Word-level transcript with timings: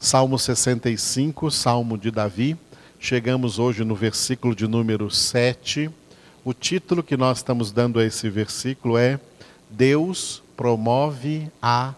Salmo 0.00 0.38
65, 0.38 1.50
Salmo 1.50 1.98
de 1.98 2.12
Davi. 2.12 2.56
Chegamos 3.00 3.58
hoje 3.58 3.82
no 3.82 3.96
versículo 3.96 4.54
de 4.54 4.68
número 4.68 5.10
7. 5.10 5.90
O 6.44 6.54
título 6.54 7.02
que 7.02 7.16
nós 7.16 7.38
estamos 7.38 7.72
dando 7.72 7.98
a 7.98 8.04
esse 8.04 8.30
versículo 8.30 8.96
é 8.96 9.18
Deus 9.68 10.40
promove 10.56 11.50
a 11.60 11.94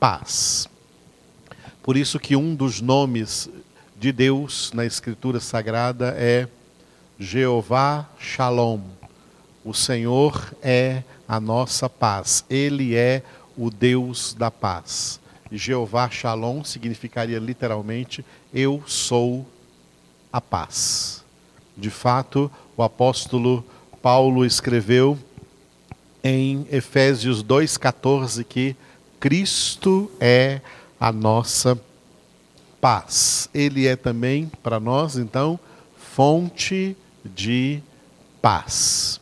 paz. 0.00 0.66
Por 1.82 1.94
isso 1.94 2.18
que 2.18 2.34
um 2.34 2.54
dos 2.54 2.80
nomes 2.80 3.50
de 3.98 4.12
Deus 4.12 4.72
na 4.72 4.86
Escritura 4.86 5.38
Sagrada 5.38 6.14
é 6.16 6.48
Jeová 7.18 8.08
Shalom. 8.18 8.80
O 9.62 9.74
Senhor 9.74 10.54
é 10.62 11.02
a 11.28 11.38
nossa 11.38 11.86
paz. 11.86 12.46
Ele 12.48 12.96
é 12.96 13.22
o 13.58 13.68
Deus 13.70 14.32
da 14.32 14.50
paz. 14.50 15.20
Jeová 15.58 16.08
Shalom 16.10 16.64
significaria 16.64 17.38
literalmente 17.38 18.24
eu 18.52 18.82
sou 18.86 19.46
a 20.32 20.40
paz. 20.40 21.24
De 21.76 21.90
fato, 21.90 22.50
o 22.76 22.82
apóstolo 22.82 23.64
Paulo 24.00 24.44
escreveu 24.44 25.18
em 26.22 26.66
Efésios 26.70 27.42
2,14 27.42 28.44
que 28.44 28.76
Cristo 29.18 30.10
é 30.20 30.60
a 30.98 31.12
nossa 31.12 31.80
paz. 32.80 33.48
Ele 33.52 33.86
é 33.86 33.96
também 33.96 34.50
para 34.62 34.80
nós, 34.80 35.16
então, 35.16 35.58
fonte 35.96 36.96
de 37.24 37.80
paz. 38.40 39.20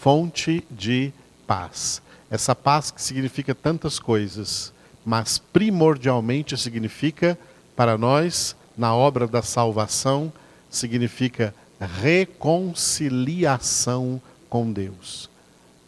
Fonte 0.00 0.64
de 0.70 1.12
paz. 1.46 2.02
Essa 2.30 2.54
paz 2.54 2.90
que 2.90 3.00
significa 3.00 3.54
tantas 3.54 3.98
coisas 3.98 4.72
mas 5.08 5.38
primordialmente 5.38 6.54
significa 6.58 7.38
para 7.74 7.96
nós, 7.96 8.54
na 8.76 8.94
obra 8.94 9.26
da 9.26 9.40
salvação, 9.40 10.30
significa 10.68 11.54
reconciliação 12.02 14.20
com 14.50 14.70
Deus. 14.70 15.30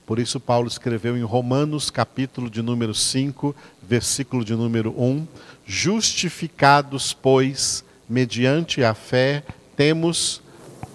Por 0.06 0.18
isso 0.18 0.40
Paulo 0.40 0.68
escreveu 0.68 1.18
em 1.18 1.22
Romanos, 1.22 1.90
capítulo 1.90 2.48
de 2.48 2.62
número 2.62 2.94
5, 2.94 3.54
versículo 3.82 4.42
de 4.42 4.54
número 4.54 4.94
1, 4.98 5.28
justificados, 5.66 7.12
pois, 7.12 7.84
mediante 8.08 8.82
a 8.82 8.94
fé, 8.94 9.44
temos 9.76 10.40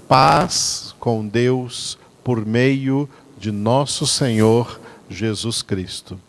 paz 0.08 0.96
com 1.00 1.28
Deus 1.28 1.96
por 2.24 2.44
meio 2.44 3.08
de 3.38 3.52
nosso 3.52 4.08
Senhor 4.08 4.82
Jesus 5.08 5.62
Cristo. 5.62 6.20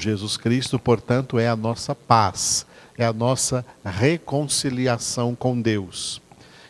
Jesus 0.00 0.36
Cristo, 0.36 0.78
portanto, 0.78 1.38
é 1.38 1.48
a 1.48 1.56
nossa 1.56 1.94
paz, 1.94 2.66
é 2.96 3.04
a 3.04 3.12
nossa 3.12 3.64
reconciliação 3.84 5.34
com 5.34 5.60
Deus. 5.60 6.20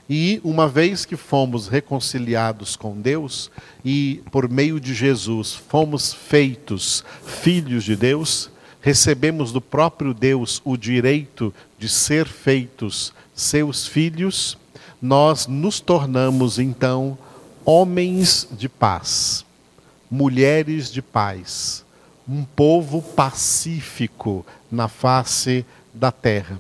E 0.09 0.41
uma 0.45 0.69
vez 0.69 1.05
que 1.05 1.17
fomos 1.17 1.67
reconciliados 1.67 2.77
com 2.77 3.01
Deus 3.01 3.51
e 3.85 4.23
por 4.31 4.49
meio 4.49 4.79
de 4.79 4.95
Jesus 4.95 5.53
fomos 5.53 6.15
feitos 6.15 7.05
filhos 7.25 7.83
de 7.83 7.97
Deus, 7.97 8.51
recebemos 8.81 9.51
do 9.51 9.61
próprio 9.61 10.15
Deus 10.15 10.63
o 10.65 10.77
direito 10.77 11.53
de 11.77 11.89
ser 11.89 12.29
feitos 12.29 13.13
seus 13.35 13.87
filhos, 13.87 14.57
nós 15.03 15.47
nos 15.47 15.81
tornamos 15.81 16.59
então 16.59 17.19
homens 17.65 18.49
de 18.53 18.69
paz, 18.69 19.45
mulheres 20.09 20.91
de 20.91 21.03
paz 21.03 21.85
um 22.29 22.45
povo 22.45 23.01
pacífico 23.01 24.45
na 24.71 24.89
face 24.89 25.65
da 25.95 26.11
terra. 26.11 26.59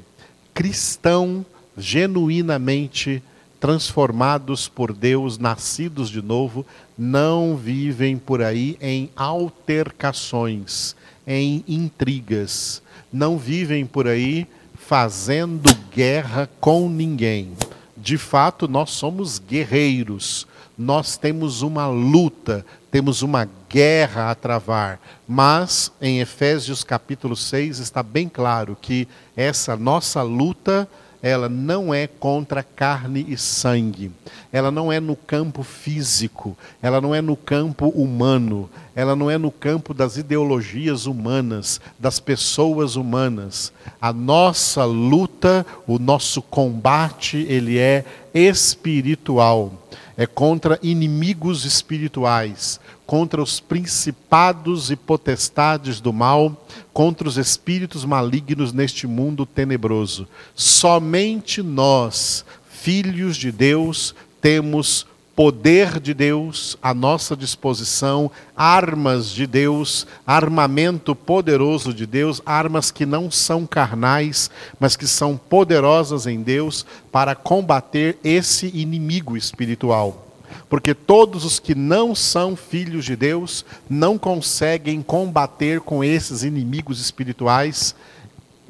Cristão 0.54 1.44
genuinamente 1.76 3.22
transformados 3.58 4.68
por 4.68 4.92
Deus, 4.92 5.38
nascidos 5.38 6.08
de 6.08 6.22
novo, 6.22 6.64
não 6.96 7.56
vivem 7.56 8.16
por 8.16 8.42
aí 8.42 8.76
em 8.80 9.10
altercações, 9.16 10.94
em 11.26 11.64
intrigas, 11.66 12.82
não 13.12 13.36
vivem 13.36 13.84
por 13.84 14.06
aí 14.06 14.46
fazendo 14.74 15.74
guerra 15.92 16.48
com 16.60 16.88
ninguém. 16.88 17.52
De 17.96 18.16
fato, 18.16 18.68
nós 18.68 18.90
somos 18.90 19.38
guerreiros, 19.38 20.46
nós 20.78 21.16
temos 21.16 21.62
uma 21.62 21.88
luta, 21.88 22.64
temos 22.90 23.22
uma 23.22 23.48
guerra 23.76 24.30
a 24.30 24.34
travar. 24.34 24.98
Mas 25.28 25.92
em 26.00 26.20
Efésios 26.20 26.82
capítulo 26.82 27.36
6 27.36 27.78
está 27.78 28.02
bem 28.02 28.26
claro 28.26 28.74
que 28.80 29.06
essa 29.36 29.76
nossa 29.76 30.22
luta 30.22 30.88
ela 31.22 31.46
não 31.46 31.92
é 31.92 32.06
contra 32.06 32.62
carne 32.62 33.26
e 33.28 33.36
sangue, 33.36 34.10
ela 34.50 34.70
não 34.70 34.90
é 34.90 34.98
no 34.98 35.14
campo 35.14 35.62
físico, 35.62 36.56
ela 36.80 37.02
não 37.02 37.14
é 37.14 37.20
no 37.20 37.36
campo 37.36 37.88
humano, 37.88 38.70
ela 38.94 39.14
não 39.14 39.30
é 39.30 39.36
no 39.36 39.50
campo 39.50 39.92
das 39.92 40.16
ideologias 40.16 41.04
humanas, 41.04 41.78
das 41.98 42.18
pessoas 42.18 42.96
humanas. 42.96 43.72
A 44.00 44.10
nossa 44.10 44.86
luta, 44.86 45.66
o 45.86 45.98
nosso 45.98 46.40
combate, 46.40 47.44
ele 47.48 47.76
é 47.76 48.04
espiritual 48.32 49.72
é 50.16 50.26
contra 50.26 50.78
inimigos 50.82 51.64
espirituais, 51.64 52.80
contra 53.04 53.42
os 53.42 53.60
principados 53.60 54.90
e 54.90 54.96
potestades 54.96 56.00
do 56.00 56.12
mal, 56.12 56.66
contra 56.92 57.28
os 57.28 57.36
espíritos 57.36 58.04
malignos 58.04 58.72
neste 58.72 59.06
mundo 59.06 59.44
tenebroso. 59.44 60.26
Somente 60.54 61.62
nós, 61.62 62.44
filhos 62.68 63.36
de 63.36 63.52
Deus, 63.52 64.14
temos 64.40 65.06
poder 65.36 66.00
de 66.00 66.14
Deus 66.14 66.78
à 66.82 66.94
nossa 66.94 67.36
disposição, 67.36 68.30
armas 68.56 69.30
de 69.30 69.46
Deus, 69.46 70.06
armamento 70.26 71.14
poderoso 71.14 71.92
de 71.92 72.06
Deus, 72.06 72.40
armas 72.46 72.90
que 72.90 73.04
não 73.04 73.30
são 73.30 73.66
carnais, 73.66 74.50
mas 74.80 74.96
que 74.96 75.06
são 75.06 75.36
poderosas 75.36 76.26
em 76.26 76.42
Deus 76.42 76.86
para 77.12 77.34
combater 77.34 78.18
esse 78.24 78.68
inimigo 78.74 79.36
espiritual. 79.36 80.26
Porque 80.70 80.94
todos 80.94 81.44
os 81.44 81.60
que 81.60 81.74
não 81.74 82.14
são 82.14 82.56
filhos 82.56 83.04
de 83.04 83.14
Deus 83.14 83.62
não 83.90 84.16
conseguem 84.16 85.02
combater 85.02 85.80
com 85.80 86.02
esses 86.02 86.44
inimigos 86.44 86.98
espirituais, 86.98 87.94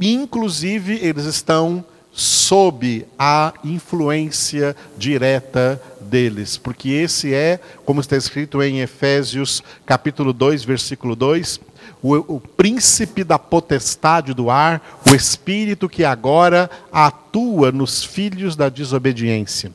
inclusive 0.00 0.98
eles 1.00 1.26
estão 1.26 1.84
sob 2.16 3.06
a 3.18 3.52
influência 3.62 4.74
direta 4.96 5.80
deles, 6.00 6.56
porque 6.56 6.88
esse 6.88 7.34
é, 7.34 7.60
como 7.84 8.00
está 8.00 8.16
escrito 8.16 8.62
em 8.62 8.80
Efésios 8.80 9.62
capítulo 9.84 10.32
2, 10.32 10.64
versículo 10.64 11.14
2, 11.14 11.60
o, 12.02 12.14
o, 12.36 12.40
príncipe 12.40 13.22
da 13.22 13.38
potestade 13.38 14.32
do 14.32 14.48
ar, 14.48 14.82
o 15.06 15.14
espírito 15.14 15.90
que 15.90 16.04
agora 16.04 16.70
atua 16.90 17.70
nos 17.70 18.02
filhos 18.02 18.56
da 18.56 18.70
desobediência. 18.70 19.70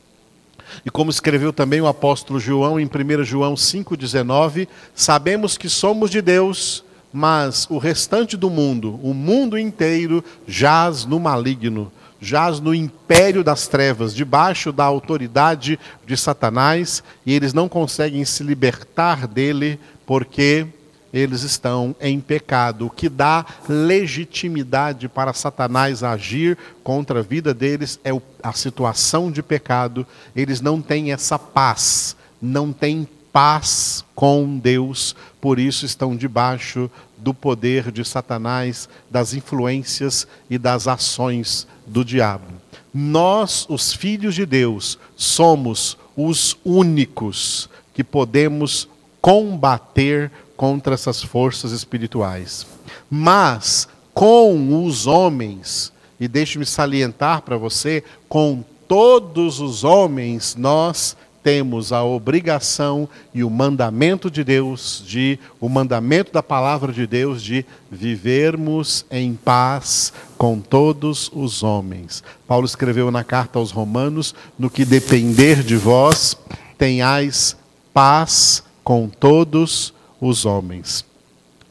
E 0.84 0.90
como 0.90 1.12
escreveu 1.12 1.52
também 1.52 1.80
o 1.80 1.86
apóstolo 1.86 2.40
João 2.40 2.80
em 2.80 2.86
1 2.86 3.22
João 3.22 3.54
5,19, 3.54 4.66
sabemos 4.96 5.56
que 5.56 5.68
somos 5.68 6.10
de 6.10 6.20
Deus, 6.20 6.82
mas 7.12 7.68
o 7.70 7.78
restante 7.78 8.36
do 8.36 8.50
mundo, 8.50 8.98
o 9.00 9.14
mundo 9.14 9.56
inteiro, 9.56 10.24
jaz 10.44 11.04
no 11.04 11.20
maligno 11.20 11.92
jaz 12.22 12.60
no 12.60 12.72
império 12.72 13.42
das 13.42 13.66
trevas, 13.66 14.14
debaixo 14.14 14.72
da 14.72 14.84
autoridade 14.84 15.78
de 16.06 16.16
Satanás, 16.16 17.02
e 17.26 17.34
eles 17.34 17.52
não 17.52 17.68
conseguem 17.68 18.24
se 18.24 18.44
libertar 18.44 19.26
dele 19.26 19.78
porque 20.06 20.68
eles 21.12 21.42
estão 21.42 21.94
em 22.00 22.20
pecado, 22.20 22.86
o 22.86 22.90
que 22.90 23.08
dá 23.08 23.44
legitimidade 23.68 25.08
para 25.08 25.34
Satanás 25.34 26.02
agir 26.02 26.56
contra 26.82 27.18
a 27.18 27.22
vida 27.22 27.52
deles 27.52 28.00
é 28.02 28.10
a 28.42 28.52
situação 28.52 29.30
de 29.30 29.42
pecado. 29.42 30.06
Eles 30.34 30.62
não 30.62 30.80
têm 30.80 31.12
essa 31.12 31.38
paz, 31.38 32.16
não 32.40 32.72
têm 32.72 33.06
paz 33.30 34.04
com 34.14 34.58
Deus, 34.58 35.14
por 35.38 35.58
isso 35.58 35.84
estão 35.84 36.16
debaixo 36.16 36.90
do 37.18 37.34
poder 37.34 37.92
de 37.92 38.04
Satanás, 38.04 38.88
das 39.10 39.34
influências 39.34 40.26
e 40.48 40.56
das 40.56 40.88
ações 40.88 41.66
do 41.92 42.04
diabo. 42.04 42.46
Nós, 42.92 43.66
os 43.68 43.92
filhos 43.92 44.34
de 44.34 44.46
Deus, 44.46 44.98
somos 45.16 45.96
os 46.16 46.56
únicos 46.64 47.68
que 47.94 48.02
podemos 48.02 48.88
combater 49.20 50.30
contra 50.56 50.94
essas 50.94 51.22
forças 51.22 51.72
espirituais. 51.72 52.66
Mas 53.10 53.88
com 54.12 54.84
os 54.84 55.06
homens, 55.06 55.92
e 56.18 56.28
deixe-me 56.28 56.66
salientar 56.66 57.42
para 57.42 57.56
você, 57.56 58.02
com 58.28 58.64
todos 58.88 59.60
os 59.60 59.84
homens 59.84 60.54
nós 60.56 61.16
temos 61.42 61.92
a 61.92 62.02
obrigação 62.04 63.08
e 63.34 63.42
o 63.42 63.50
mandamento 63.50 64.30
de 64.30 64.44
Deus, 64.44 65.02
de 65.06 65.38
o 65.60 65.68
mandamento 65.68 66.32
da 66.32 66.42
palavra 66.42 66.92
de 66.92 67.06
Deus 67.06 67.42
de 67.42 67.64
vivermos 67.90 69.04
em 69.10 69.34
paz 69.34 70.12
com 70.38 70.60
todos 70.60 71.30
os 71.34 71.62
homens. 71.62 72.22
Paulo 72.46 72.66
escreveu 72.66 73.10
na 73.10 73.24
carta 73.24 73.58
aos 73.58 73.70
Romanos: 73.70 74.34
no 74.58 74.70
que 74.70 74.84
depender 74.84 75.62
de 75.62 75.76
vós, 75.76 76.36
tenhais 76.78 77.56
paz 77.92 78.62
com 78.84 79.08
todos 79.08 79.92
os 80.20 80.44
homens. 80.46 81.04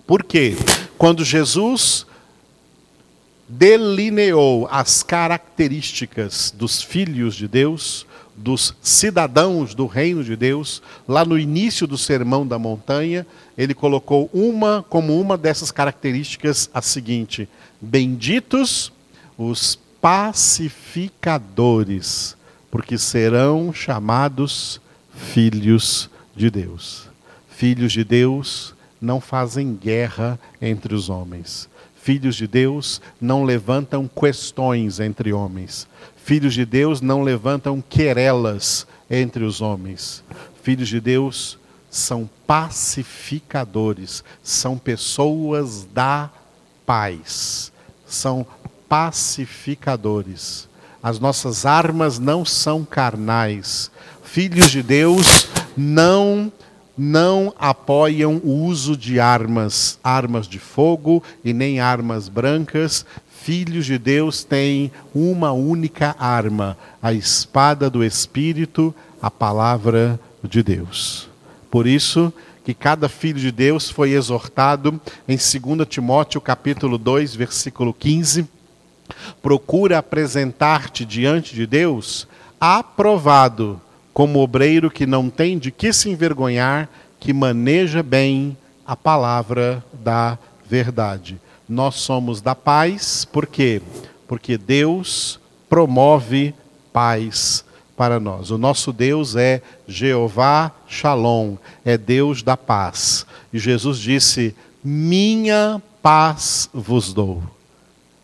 Por 0.05 0.23
quê? 0.23 0.55
Quando 0.97 1.23
Jesus 1.23 2.05
delineou 3.47 4.67
as 4.71 5.03
características 5.03 6.53
dos 6.55 6.81
filhos 6.81 7.35
de 7.35 7.47
Deus, 7.47 8.05
dos 8.41 8.73
cidadãos 8.81 9.75
do 9.75 9.85
reino 9.85 10.21
de 10.23 10.35
Deus, 10.35 10.81
lá 11.07 11.23
no 11.23 11.37
início 11.37 11.85
do 11.87 11.97
Sermão 11.97 12.45
da 12.45 12.59
Montanha, 12.59 13.25
ele 13.57 13.73
colocou 13.73 14.29
uma 14.33 14.85
como 14.89 15.17
uma 15.19 15.37
dessas 15.37 15.71
características 15.71 16.69
a 16.73 16.81
seguinte: 16.81 17.47
Benditos 17.79 18.91
os 19.37 19.79
pacificadores, 20.01 22.35
porque 22.69 22.97
serão 22.97 23.71
chamados 23.71 24.81
filhos 25.13 26.09
de 26.35 26.49
Deus. 26.49 27.09
Filhos 27.49 27.93
de 27.93 28.03
Deus 28.03 28.73
não 28.99 29.21
fazem 29.21 29.75
guerra 29.75 30.39
entre 30.61 30.95
os 30.95 31.09
homens. 31.09 31.69
Filhos 32.01 32.35
de 32.35 32.47
Deus 32.47 32.99
não 33.19 33.43
levantam 33.43 34.07
questões 34.07 34.99
entre 34.99 35.31
homens. 35.31 35.87
Filhos 36.23 36.53
de 36.53 36.65
Deus 36.65 37.01
não 37.01 37.23
levantam 37.23 37.81
querelas 37.81 38.85
entre 39.09 39.43
os 39.43 39.61
homens. 39.61 40.23
Filhos 40.61 40.87
de 40.87 40.99
Deus 40.99 41.57
são 41.89 42.29
pacificadores, 42.47 44.23
são 44.41 44.77
pessoas 44.77 45.83
da 45.93 46.29
paz, 46.85 47.71
são 48.05 48.45
pacificadores. 48.87 50.69
As 51.03 51.19
nossas 51.19 51.65
armas 51.65 52.19
não 52.19 52.45
são 52.45 52.85
carnais. 52.85 53.91
Filhos 54.23 54.69
de 54.69 54.83
Deus 54.83 55.47
não 55.75 56.51
não 56.97 57.53
apoiam 57.57 58.39
o 58.43 58.65
uso 58.65 58.95
de 58.95 59.19
armas, 59.19 59.97
armas 60.03 60.47
de 60.47 60.59
fogo 60.59 61.23
e 61.43 61.53
nem 61.53 61.79
armas 61.79 62.29
brancas. 62.29 63.05
Filhos 63.43 63.87
de 63.87 63.97
Deus 63.97 64.43
têm 64.43 64.91
uma 65.15 65.51
única 65.51 66.15
arma, 66.19 66.77
a 67.01 67.11
espada 67.11 67.89
do 67.89 68.03
Espírito, 68.03 68.93
a 69.19 69.31
palavra 69.31 70.19
de 70.43 70.61
Deus. 70.61 71.27
Por 71.71 71.87
isso 71.87 72.31
que 72.63 72.75
cada 72.75 73.09
filho 73.09 73.39
de 73.39 73.51
Deus 73.51 73.89
foi 73.89 74.11
exortado 74.11 75.01
em 75.27 75.35
2 75.35 75.87
Timóteo 75.87 76.39
capítulo 76.39 76.99
2, 76.99 77.33
versículo 77.33 77.95
15, 77.95 78.47
procura 79.41 79.97
apresentar-te 79.97 81.03
diante 81.03 81.55
de 81.55 81.65
Deus 81.65 82.27
aprovado 82.59 83.81
como 84.13 84.39
obreiro 84.39 84.91
que 84.91 85.07
não 85.07 85.31
tem 85.31 85.57
de 85.57 85.71
que 85.71 85.91
se 85.91 86.11
envergonhar, 86.11 86.87
que 87.19 87.33
maneja 87.33 88.03
bem 88.03 88.55
a 88.85 88.95
palavra 88.95 89.83
da 89.93 90.37
verdade. 90.69 91.41
Nós 91.71 91.95
somos 91.95 92.41
da 92.41 92.53
paz, 92.53 93.23
por 93.23 93.47
quê? 93.47 93.81
Porque 94.27 94.57
Deus 94.57 95.39
promove 95.69 96.53
paz 96.91 97.63
para 97.95 98.19
nós. 98.19 98.51
O 98.51 98.57
nosso 98.57 98.91
Deus 98.91 99.37
é 99.37 99.61
Jeová 99.87 100.69
Shalom, 100.85 101.55
é 101.85 101.97
Deus 101.97 102.43
da 102.43 102.57
paz. 102.57 103.25
E 103.53 103.57
Jesus 103.57 103.99
disse: 103.99 104.53
Minha 104.83 105.81
paz 106.01 106.69
vos 106.73 107.13
dou. 107.13 107.41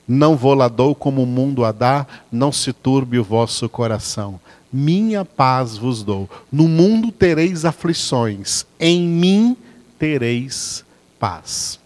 Não 0.06 0.36
vou 0.36 0.54
lá 0.54 0.68
dou 0.68 0.94
como 0.94 1.24
o 1.24 1.26
mundo 1.26 1.64
a 1.64 1.72
dá, 1.72 2.06
não 2.30 2.52
se 2.52 2.74
turbe 2.74 3.18
o 3.18 3.24
vosso 3.24 3.70
coração 3.70 4.42
minha 4.70 5.24
paz 5.24 5.78
vos 5.78 6.04
dou. 6.04 6.30
No 6.52 6.68
mundo 6.68 7.10
tereis 7.10 7.64
aflições, 7.64 8.66
em 8.78 9.02
mim 9.02 9.56
tereis 9.98 10.84
paz. 11.18 11.80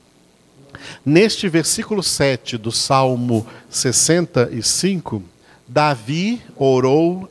Neste 1.05 1.47
versículo 1.49 2.01
7 2.03 2.57
do 2.57 2.71
Salmo 2.71 3.45
65, 3.69 5.23
Davi 5.67 6.41
orou, 6.55 7.29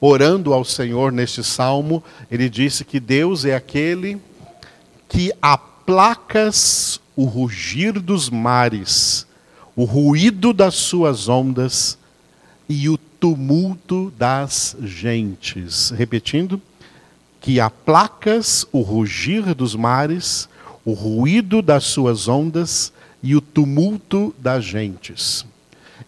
orando 0.00 0.52
ao 0.52 0.64
Senhor 0.64 1.10
neste 1.10 1.42
salmo, 1.42 2.02
ele 2.30 2.48
disse 2.48 2.84
que 2.84 3.00
Deus 3.00 3.44
é 3.44 3.54
aquele 3.54 4.20
que 5.08 5.32
aplacas 5.40 7.00
o 7.16 7.24
rugir 7.24 7.98
dos 7.98 8.28
mares, 8.30 9.26
o 9.74 9.84
ruído 9.84 10.52
das 10.52 10.74
suas 10.74 11.28
ondas 11.28 11.98
e 12.68 12.88
o 12.88 12.98
tumulto 12.98 14.12
das 14.16 14.76
gentes. 14.82 15.90
Repetindo, 15.90 16.60
que 17.40 17.60
aplacas 17.60 18.66
o 18.72 18.80
rugir 18.80 19.54
dos 19.54 19.74
mares, 19.74 20.48
o 20.88 20.94
ruído 20.94 21.60
das 21.60 21.84
suas 21.84 22.28
ondas 22.28 22.94
e 23.22 23.36
o 23.36 23.42
tumulto 23.42 24.34
das 24.38 24.64
gentes. 24.64 25.44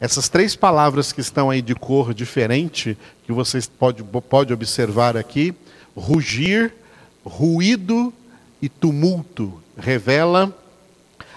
Essas 0.01 0.31
três 0.31 0.57
palavras 0.57 1.13
que 1.13 1.21
estão 1.21 1.51
aí 1.51 1.61
de 1.61 1.75
cor 1.75 2.15
diferente, 2.15 2.97
que 3.27 3.31
vocês 3.31 3.67
podem 3.67 4.03
pode 4.03 4.55
observar 4.55 5.19
aqui, 5.19 5.55
rugir, 5.95 6.73
ruído 7.23 8.11
e 8.63 8.71
tumulto, 8.71 9.53
revela 9.77 10.51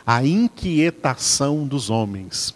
a 0.08 0.26
inquietação 0.26 1.68
dos 1.68 1.90
homens. 1.90 2.56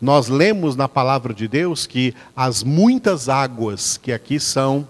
Nós 0.00 0.28
lemos 0.28 0.76
na 0.76 0.88
palavra 0.88 1.34
de 1.34 1.48
Deus 1.48 1.84
que 1.84 2.14
as 2.36 2.62
muitas 2.62 3.28
águas 3.28 3.96
que 3.96 4.12
aqui 4.12 4.38
são 4.38 4.86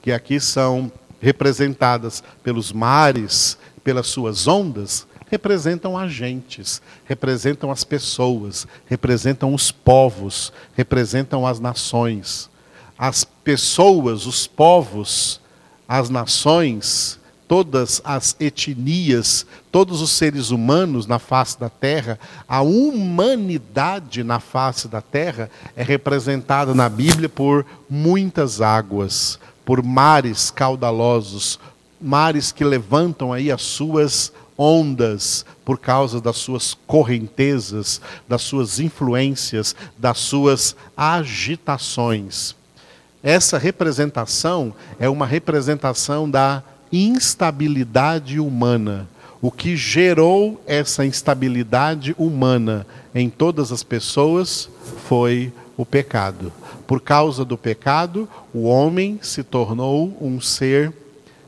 que 0.00 0.10
aqui 0.10 0.40
são 0.40 0.90
representadas 1.20 2.24
pelos 2.42 2.72
mares, 2.72 3.58
pelas 3.86 4.08
suas 4.08 4.48
ondas, 4.48 5.06
representam 5.30 5.96
agentes, 5.96 6.82
representam 7.04 7.70
as 7.70 7.84
pessoas, 7.84 8.66
representam 8.86 9.54
os 9.54 9.70
povos, 9.70 10.52
representam 10.74 11.46
as 11.46 11.60
nações. 11.60 12.50
As 12.98 13.22
pessoas, 13.22 14.26
os 14.26 14.44
povos, 14.44 15.40
as 15.86 16.10
nações 16.10 17.20
todas 17.46 18.02
as 18.04 18.34
etnias, 18.40 19.46
todos 19.70 20.02
os 20.02 20.10
seres 20.10 20.50
humanos 20.50 21.06
na 21.06 21.20
face 21.20 21.56
da 21.60 21.68
terra, 21.68 22.18
a 22.48 22.60
humanidade 22.60 24.24
na 24.24 24.40
face 24.40 24.88
da 24.88 25.00
terra 25.00 25.48
é 25.76 25.84
representada 25.84 26.74
na 26.74 26.88
Bíblia 26.88 27.28
por 27.28 27.64
muitas 27.88 28.60
águas, 28.60 29.38
por 29.64 29.80
mares 29.80 30.50
caudalosos, 30.50 31.60
mares 32.00 32.52
que 32.52 32.64
levantam 32.64 33.32
aí 33.32 33.50
as 33.50 33.62
suas 33.62 34.32
ondas 34.58 35.44
por 35.64 35.78
causa 35.78 36.20
das 36.20 36.36
suas 36.36 36.74
correntezas, 36.86 38.00
das 38.28 38.42
suas 38.42 38.80
influências, 38.80 39.76
das 39.98 40.18
suas 40.18 40.74
agitações. 40.96 42.54
Essa 43.22 43.58
representação 43.58 44.74
é 44.98 45.08
uma 45.08 45.26
representação 45.26 46.30
da 46.30 46.62
instabilidade 46.92 48.38
humana. 48.38 49.08
O 49.42 49.50
que 49.50 49.76
gerou 49.76 50.60
essa 50.66 51.04
instabilidade 51.04 52.14
humana 52.18 52.86
em 53.14 53.28
todas 53.28 53.72
as 53.72 53.82
pessoas 53.82 54.68
foi 55.06 55.52
o 55.76 55.84
pecado. 55.84 56.52
Por 56.86 57.00
causa 57.00 57.44
do 57.44 57.58
pecado, 57.58 58.28
o 58.54 58.62
homem 58.62 59.18
se 59.20 59.42
tornou 59.42 60.16
um 60.20 60.40
ser 60.40 60.92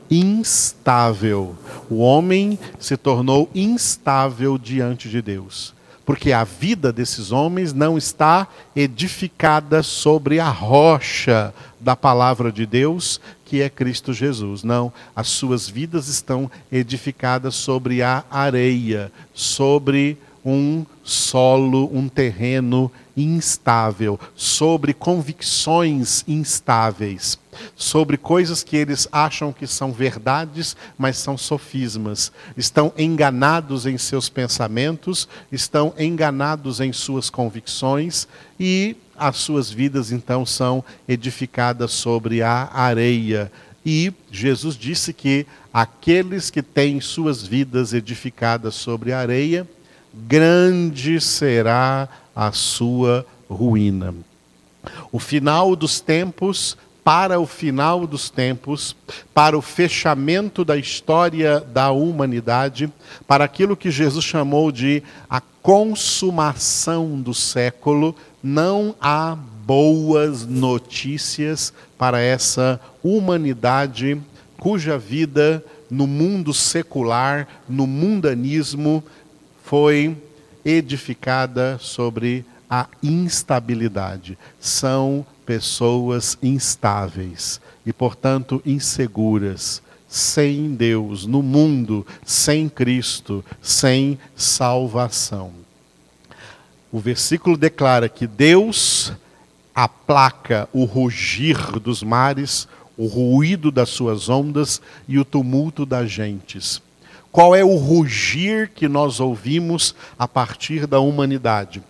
instável. 0.09 1.55
O 1.89 1.97
homem 1.97 2.57
se 2.79 2.97
tornou 2.97 3.49
instável 3.53 4.57
diante 4.57 5.09
de 5.09 5.21
Deus. 5.21 5.73
Porque 6.05 6.31
a 6.31 6.43
vida 6.43 6.91
desses 6.91 7.31
homens 7.31 7.71
não 7.71 7.95
está 7.95 8.47
edificada 8.75 9.83
sobre 9.83 10.39
a 10.39 10.49
rocha 10.49 11.53
da 11.79 11.95
palavra 11.95 12.51
de 12.51 12.65
Deus, 12.65 13.21
que 13.45 13.61
é 13.61 13.69
Cristo 13.69 14.11
Jesus. 14.11 14.63
Não, 14.63 14.91
as 15.15 15.27
suas 15.27 15.69
vidas 15.69 16.07
estão 16.07 16.49
edificadas 16.71 17.53
sobre 17.53 18.01
a 18.01 18.23
areia, 18.31 19.11
sobre 19.35 20.17
um 20.43 20.83
solo, 21.03 21.89
um 21.93 22.07
terreno 22.09 22.91
instável, 23.23 24.19
sobre 24.35 24.93
convicções 24.93 26.23
instáveis, 26.27 27.37
sobre 27.75 28.17
coisas 28.17 28.63
que 28.63 28.77
eles 28.77 29.07
acham 29.11 29.51
que 29.51 29.67
são 29.67 29.91
verdades, 29.91 30.75
mas 30.97 31.17
são 31.17 31.37
sofismas. 31.37 32.31
Estão 32.55 32.93
enganados 32.97 33.85
em 33.85 33.97
seus 33.97 34.29
pensamentos, 34.29 35.27
estão 35.51 35.93
enganados 35.97 36.79
em 36.79 36.93
suas 36.93 37.29
convicções 37.29 38.27
e 38.59 38.95
as 39.17 39.35
suas 39.37 39.69
vidas 39.69 40.11
então 40.11 40.45
são 40.45 40.83
edificadas 41.07 41.91
sobre 41.91 42.41
a 42.41 42.69
areia. 42.71 43.51
E 43.85 44.13
Jesus 44.31 44.75
disse 44.75 45.13
que 45.13 45.45
aqueles 45.73 46.49
que 46.49 46.61
têm 46.61 47.01
suas 47.01 47.43
vidas 47.45 47.93
edificadas 47.93 48.75
sobre 48.75 49.11
a 49.11 49.19
areia, 49.19 49.67
grande 50.13 51.19
será 51.21 52.07
a 52.39 52.53
sua 52.53 53.25
ruína. 53.49 54.15
O 55.11 55.19
final 55.19 55.75
dos 55.75 55.99
tempos, 55.99 56.77
para 57.03 57.37
o 57.37 57.45
final 57.45 58.07
dos 58.07 58.29
tempos, 58.29 58.95
para 59.33 59.57
o 59.57 59.61
fechamento 59.61 60.63
da 60.63 60.77
história 60.77 61.59
da 61.59 61.91
humanidade, 61.91 62.89
para 63.27 63.43
aquilo 63.43 63.75
que 63.75 63.91
Jesus 63.91 64.23
chamou 64.23 64.71
de 64.71 65.03
a 65.29 65.41
consumação 65.61 67.19
do 67.19 67.33
século, 67.33 68.15
não 68.41 68.95
há 69.01 69.35
boas 69.65 70.45
notícias 70.45 71.73
para 71.97 72.21
essa 72.21 72.79
humanidade 73.03 74.17
cuja 74.57 74.97
vida 74.97 75.61
no 75.91 76.07
mundo 76.07 76.53
secular, 76.53 77.49
no 77.67 77.85
mundanismo, 77.85 79.03
foi 79.65 80.15
edificada 80.63 81.77
sobre 81.79 82.45
a 82.69 82.87
instabilidade. 83.01 84.37
São 84.59 85.25
pessoas 85.45 86.37
instáveis 86.43 87.59
e, 87.85 87.91
portanto, 87.91 88.61
inseguras, 88.65 89.81
sem 90.07 90.75
Deus, 90.75 91.25
no 91.25 91.41
mundo, 91.41 92.05
sem 92.25 92.69
Cristo, 92.69 93.43
sem 93.61 94.19
salvação. 94.35 95.51
O 96.91 96.99
versículo 96.99 97.55
declara 97.55 98.09
que 98.09 98.25
Deus 98.25 99.13
aplaca 99.73 100.67
o 100.73 100.83
rugir 100.83 101.79
dos 101.79 102.03
mares, 102.03 102.67
o 102.97 103.05
ruído 103.05 103.71
das 103.71 103.89
suas 103.89 104.27
ondas 104.27 104.81
e 105.07 105.17
o 105.17 105.25
tumulto 105.25 105.85
das 105.85 106.11
gentes. 106.11 106.81
Qual 107.31 107.55
é 107.55 107.63
o 107.63 107.75
rugir 107.75 108.69
que 108.69 108.87
nós 108.87 109.19
ouvimos 109.19 109.93
a 110.17 110.27
partir 110.27 110.87
da 110.87 110.99
humanidade? 110.99 111.83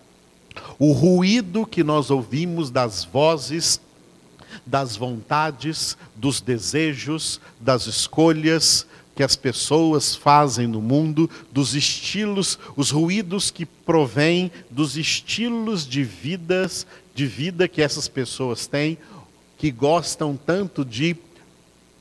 O 0.77 0.91
ruído 0.91 1.65
que 1.65 1.84
nós 1.84 2.12
ouvimos 2.12 2.69
das 2.69 3.05
vozes, 3.05 3.79
das 4.65 4.96
vontades, 4.96 5.98
dos 6.15 6.41
desejos, 6.41 7.39
das 7.60 7.88
escolhas 7.88 8.86
que 9.15 9.24
as 9.24 9.36
pessoas 9.36 10.15
fazem 10.15 10.65
no 10.65 10.81
mundo, 10.81 11.29
dos 11.51 11.75
estilos, 11.75 12.58
os 12.77 12.89
ruídos 12.89 13.51
que 13.51 13.65
provêm 13.65 14.50
dos 14.69 14.96
estilos 14.96 15.86
de 15.86 16.03
vidas 16.03 16.88
de 17.13 17.25
vida 17.25 17.67
que 17.67 17.81
essas 17.81 18.08
pessoas 18.08 18.65
têm, 18.65 18.98
que 19.58 19.72
gostam 19.72 20.38
tanto 20.38 20.86
de 20.86 21.17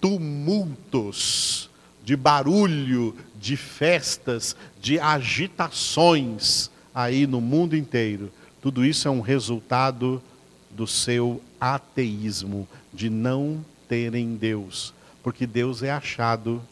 tumultos, 0.01 1.69
de 2.05 2.15
barulho, 2.15 3.17
de 3.41 3.57
festas, 3.57 4.57
de 4.81 4.99
agitações 4.99 6.71
aí 6.95 7.27
no 7.27 7.41
mundo 7.41 7.77
inteiro. 7.77 8.31
Tudo 8.61 8.85
isso 8.85 9.07
é 9.07 9.11
um 9.11 9.21
resultado 9.21 10.23
do 10.71 10.87
seu 10.87 11.41
ateísmo, 11.61 12.69
de 12.93 13.09
não 13.09 13.65
terem 13.89 14.37
Deus, 14.37 14.93
porque 15.23 15.47
Deus 15.47 15.83
é 15.83 15.91
achado 15.91 16.63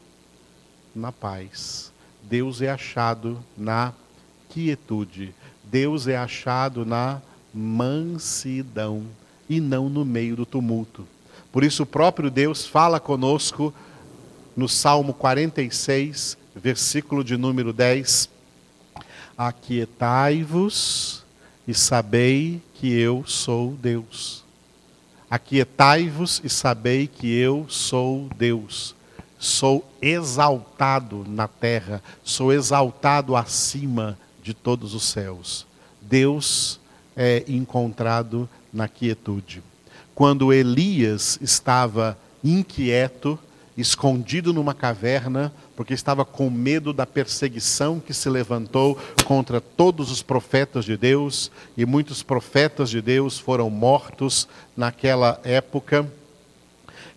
na 0.94 1.12
paz, 1.12 1.92
Deus 2.22 2.60
é 2.60 2.70
achado 2.70 3.42
na 3.56 3.92
quietude, 4.48 5.34
Deus 5.64 6.06
é 6.06 6.16
achado 6.16 6.84
na 6.84 7.20
mansidão 7.52 9.04
e 9.48 9.60
não 9.60 9.88
no 9.88 10.04
meio 10.04 10.36
do 10.36 10.46
tumulto. 10.46 11.06
Por 11.52 11.64
isso, 11.64 11.84
o 11.84 11.86
próprio 11.86 12.30
Deus 12.30 12.66
fala 12.66 13.00
conosco 13.00 13.72
no 14.56 14.68
Salmo 14.68 15.14
46, 15.14 16.36
versículo 16.56 17.22
de 17.22 17.36
número 17.36 17.72
10: 17.72 18.28
Aquietai-vos 19.36 21.24
e 21.68 21.74
sabei 21.74 22.62
que 22.74 22.92
eu 22.92 23.24
sou 23.26 23.72
Deus. 23.72 24.44
Aquietai-vos 25.28 26.40
e 26.44 26.48
sabei 26.48 27.06
que 27.06 27.28
eu 27.28 27.66
sou 27.68 28.28
Deus. 28.36 28.94
Sou 29.38 29.86
exaltado 30.00 31.24
na 31.28 31.46
terra, 31.46 32.02
sou 32.24 32.52
exaltado 32.52 33.36
acima 33.36 34.18
de 34.42 34.54
todos 34.54 34.94
os 34.94 35.04
céus. 35.04 35.66
Deus 36.00 36.80
é 37.14 37.44
encontrado 37.46 38.48
na 38.72 38.88
quietude. 38.88 39.62
Quando 40.14 40.52
Elias 40.52 41.38
estava 41.42 42.16
inquieto, 42.42 43.38
escondido 43.76 44.52
numa 44.52 44.72
caverna, 44.72 45.52
porque 45.76 45.92
estava 45.92 46.24
com 46.24 46.48
medo 46.48 46.92
da 46.92 47.04
perseguição 47.04 48.00
que 48.00 48.14
se 48.14 48.30
levantou 48.30 48.98
contra 49.26 49.60
todos 49.60 50.10
os 50.10 50.22
profetas 50.22 50.84
de 50.84 50.96
Deus, 50.96 51.52
e 51.76 51.84
muitos 51.84 52.22
profetas 52.22 52.88
de 52.88 53.02
Deus 53.02 53.38
foram 53.38 53.68
mortos 53.68 54.48
naquela 54.76 55.38
época. 55.44 56.10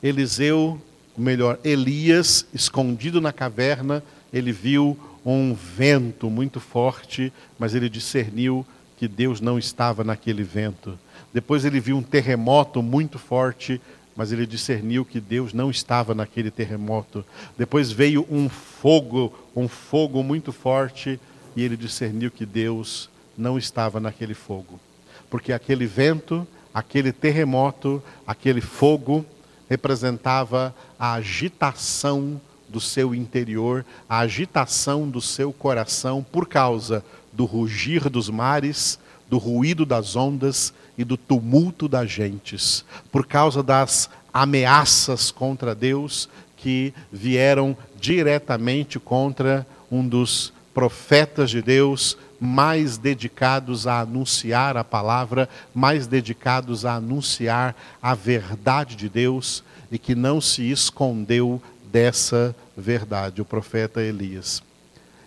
Eliseu, 0.04 0.80
melhor, 1.18 1.58
Elias, 1.64 2.46
escondido 2.54 3.22
na 3.22 3.32
caverna, 3.32 4.04
ele 4.32 4.52
viu 4.52 4.98
um 5.26 5.54
vento 5.54 6.30
muito 6.30 6.60
forte, 6.60 7.32
mas 7.58 7.74
ele 7.74 7.90
discerniu 7.90 8.66
que 8.98 9.08
Deus 9.08 9.40
não 9.40 9.58
estava 9.58 10.04
naquele 10.04 10.44
vento. 10.44 11.00
Depois 11.34 11.64
ele 11.64 11.80
viu 11.80 11.98
um 11.98 12.04
terremoto 12.04 12.82
muito 12.82 13.18
forte, 13.18 13.82
mas 14.20 14.34
ele 14.34 14.46
discerniu 14.46 15.06
que 15.06 15.22
Deus 15.22 15.54
não 15.54 15.72
estava 15.72 16.14
naquele 16.14 16.52
terremoto. 16.52 17.24
Depois 17.58 17.90
veio 17.90 18.28
um 18.30 18.50
fogo, 18.50 19.34
um 19.56 19.66
fogo 19.66 20.22
muito 20.22 20.52
forte, 20.52 21.18
e 21.56 21.64
ele 21.64 21.78
discerniu 21.78 22.30
que 22.30 22.46
Deus 22.46 23.10
não 23.38 23.58
estava 23.58 23.98
naquele 23.98 24.34
fogo. 24.34 24.78
Porque 25.30 25.54
aquele 25.54 25.86
vento, 25.86 26.46
aquele 26.74 27.14
terremoto, 27.14 28.04
aquele 28.28 28.60
fogo 28.60 29.26
representava 29.70 30.76
a 31.00 31.14
agitação 31.14 32.42
do 32.68 32.82
seu 32.82 33.16
interior, 33.16 33.86
a 34.10 34.20
agitação 34.20 35.10
do 35.10 35.22
seu 35.22 35.54
coração 35.54 36.22
por 36.30 36.46
causa 36.46 37.06
do 37.32 37.46
rugir 37.46 38.10
dos 38.10 38.30
mares, 38.30 39.00
do 39.30 39.38
ruído 39.38 39.86
das 39.86 40.18
ondas 40.18 40.74
e 41.00 41.06
do 41.06 41.16
tumulto 41.16 41.88
das 41.88 42.12
gentes, 42.12 42.84
por 43.10 43.26
causa 43.26 43.64
das 43.64 44.10
ameaças 44.34 45.32
contra 45.32 45.74
Deus 45.74 46.28
que 46.58 46.94
vieram 47.10 47.76
diretamente 47.98 49.00
contra 49.00 49.66
um 49.90 50.06
dos 50.06 50.52
profetas 50.74 51.50
de 51.52 51.62
Deus 51.62 52.18
mais 52.38 52.98
dedicados 52.98 53.88
a 53.88 54.02
anunciar 54.02 54.76
a 54.76 54.84
palavra, 54.84 55.48
mais 55.74 56.06
dedicados 56.06 56.86
a 56.86 56.96
anunciar 56.96 57.74
a 58.02 58.14
verdade 58.14 58.98
de 58.98 59.08
Deus 59.08 59.64
e 59.90 59.98
que 59.98 60.14
não 60.14 60.42
se 60.42 60.70
escondeu 60.70 61.62
dessa 61.90 62.54
verdade, 62.76 63.42
o 63.42 63.46
profeta 63.46 64.02
Elias. 64.02 64.62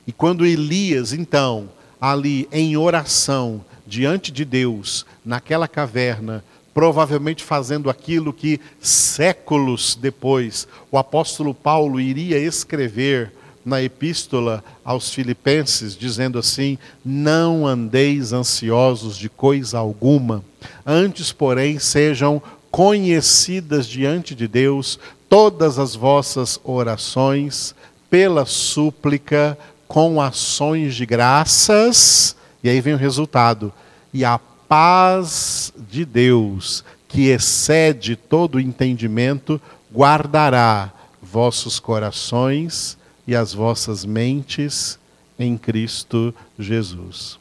E 0.06 0.12
quando 0.12 0.44
Elias, 0.44 1.14
então, 1.14 1.70
ali 1.98 2.46
em 2.52 2.76
oração, 2.76 3.64
diante 3.92 4.32
de 4.32 4.42
Deus, 4.46 5.04
naquela 5.22 5.68
caverna, 5.68 6.42
provavelmente 6.72 7.44
fazendo 7.44 7.90
aquilo 7.90 8.32
que 8.32 8.58
séculos 8.80 9.94
depois 10.00 10.66
o 10.90 10.96
apóstolo 10.96 11.52
Paulo 11.52 12.00
iria 12.00 12.38
escrever 12.38 13.34
na 13.62 13.82
epístola 13.82 14.64
aos 14.82 15.10
Filipenses, 15.10 15.94
dizendo 15.94 16.38
assim: 16.38 16.78
Não 17.04 17.66
andeis 17.66 18.32
ansiosos 18.32 19.18
de 19.18 19.28
coisa 19.28 19.76
alguma, 19.76 20.42
antes, 20.86 21.30
porém, 21.30 21.78
sejam 21.78 22.42
conhecidas 22.70 23.86
diante 23.86 24.34
de 24.34 24.48
Deus 24.48 24.98
todas 25.28 25.78
as 25.78 25.94
vossas 25.94 26.58
orações, 26.64 27.74
pela 28.08 28.46
súplica, 28.46 29.58
com 29.86 30.18
ações 30.18 30.94
de 30.94 31.04
graças, 31.04 32.34
e 32.62 32.68
aí 32.68 32.80
vem 32.80 32.94
o 32.94 32.98
resultado. 32.98 33.72
E 34.12 34.24
a 34.24 34.38
paz 34.38 35.72
de 35.90 36.04
Deus, 36.04 36.84
que 37.08 37.28
excede 37.28 38.16
todo 38.16 38.56
o 38.56 38.60
entendimento, 38.60 39.60
guardará 39.92 40.92
vossos 41.20 41.78
corações 41.78 42.96
e 43.26 43.36
as 43.36 43.52
vossas 43.52 44.04
mentes 44.04 44.98
em 45.38 45.56
Cristo 45.56 46.34
Jesus. 46.58 47.38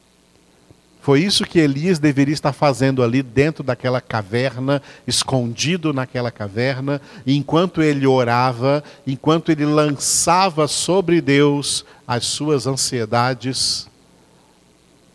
Foi 1.02 1.20
isso 1.20 1.46
que 1.46 1.58
Elias 1.58 1.98
deveria 1.98 2.34
estar 2.34 2.54
fazendo 2.54 3.02
ali 3.02 3.24
dentro 3.24 3.64
daquela 3.64 4.00
caverna, 4.00 4.84
escondido 5.08 5.92
naquela 5.92 6.30
caverna, 6.30 7.02
enquanto 7.26 7.82
ele 7.82 8.06
orava, 8.06 8.84
enquanto 9.06 9.52
ele 9.52 9.66
lançava 9.66 10.68
sobre 10.68 11.20
Deus 11.20 11.84
as 12.08 12.26
suas 12.26 12.68
ansiedades, 12.68 13.90